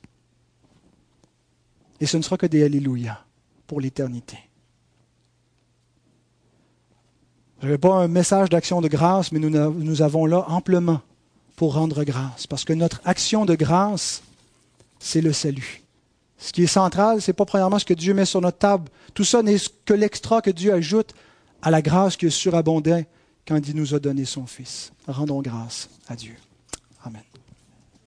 [2.00, 3.26] Et ce ne sera que des Alléluia
[3.68, 4.49] pour l'éternité.
[7.62, 11.02] Je n'avais pas un message d'action de grâce, mais nous, avons là amplement
[11.56, 12.48] pour rendre grâce.
[12.48, 14.24] Parce que notre action de grâce,
[15.00, 15.82] c'est le salut.
[16.38, 18.90] Ce qui est central, ce n'est pas premièrement ce que Dieu met sur notre table.
[19.14, 21.14] Tout ça n'est que l'extra que Dieu ajoute
[21.62, 23.06] à la grâce qui est surabondée
[23.46, 24.94] quand il nous a donné son Fils.
[25.06, 26.36] Rendons grâce à Dieu.
[27.04, 27.29] Amen.